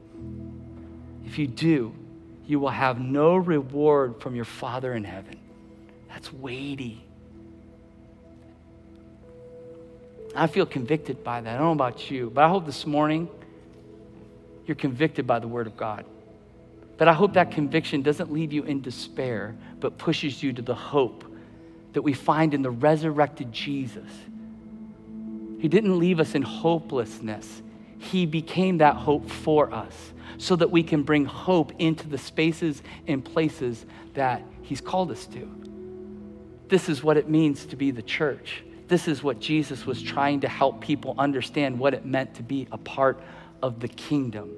If 1.25 1.37
you 1.37 1.47
do, 1.47 1.93
you 2.47 2.59
will 2.59 2.69
have 2.69 2.99
no 2.99 3.35
reward 3.35 4.21
from 4.21 4.35
your 4.35 4.45
Father 4.45 4.93
in 4.93 5.03
heaven. 5.03 5.39
That's 6.09 6.31
weighty. 6.31 7.04
I 10.35 10.47
feel 10.47 10.65
convicted 10.65 11.23
by 11.23 11.41
that. 11.41 11.49
I 11.49 11.57
don't 11.57 11.65
know 11.65 11.71
about 11.71 12.11
you, 12.11 12.29
but 12.33 12.43
I 12.43 12.49
hope 12.49 12.65
this 12.65 12.85
morning 12.85 13.29
you're 14.65 14.75
convicted 14.75 15.25
by 15.25 15.39
the 15.39 15.47
Word 15.47 15.67
of 15.67 15.77
God. 15.77 16.05
But 16.97 17.07
I 17.07 17.13
hope 17.13 17.33
that 17.33 17.51
conviction 17.51 18.01
doesn't 18.01 18.31
leave 18.31 18.53
you 18.53 18.63
in 18.63 18.81
despair, 18.81 19.55
but 19.79 19.97
pushes 19.97 20.41
you 20.41 20.53
to 20.53 20.61
the 20.61 20.75
hope 20.75 21.23
that 21.93 22.01
we 22.01 22.13
find 22.13 22.53
in 22.53 22.61
the 22.61 22.71
resurrected 22.71 23.51
Jesus. 23.51 24.09
He 25.59 25.67
didn't 25.67 25.97
leave 25.97 26.19
us 26.19 26.35
in 26.35 26.41
hopelessness, 26.41 27.61
He 27.97 28.25
became 28.25 28.79
that 28.79 28.95
hope 28.95 29.29
for 29.29 29.73
us 29.73 30.13
so 30.37 30.55
that 30.57 30.69
we 30.69 30.83
can 30.83 31.03
bring 31.03 31.25
hope 31.25 31.71
into 31.79 32.07
the 32.07 32.17
spaces 32.17 32.83
and 33.07 33.23
places 33.23 33.85
that 34.15 34.43
He's 34.61 34.81
called 34.81 35.11
us 35.11 35.25
to. 35.27 35.49
This 36.67 36.89
is 36.89 37.03
what 37.03 37.15
it 37.15 37.29
means 37.29 37.65
to 37.67 37.75
be 37.75 37.91
the 37.91 38.01
church. 38.01 38.63
This 38.87 39.07
is 39.07 39.23
what 39.23 39.39
Jesus 39.39 39.85
was 39.85 40.01
trying 40.01 40.41
to 40.41 40.47
help 40.47 40.81
people 40.81 41.15
understand 41.17 41.79
what 41.79 41.93
it 41.93 42.05
meant 42.05 42.35
to 42.35 42.43
be 42.43 42.67
a 42.71 42.77
part 42.77 43.19
of 43.63 43.79
the 43.79 43.87
kingdom. 43.87 44.51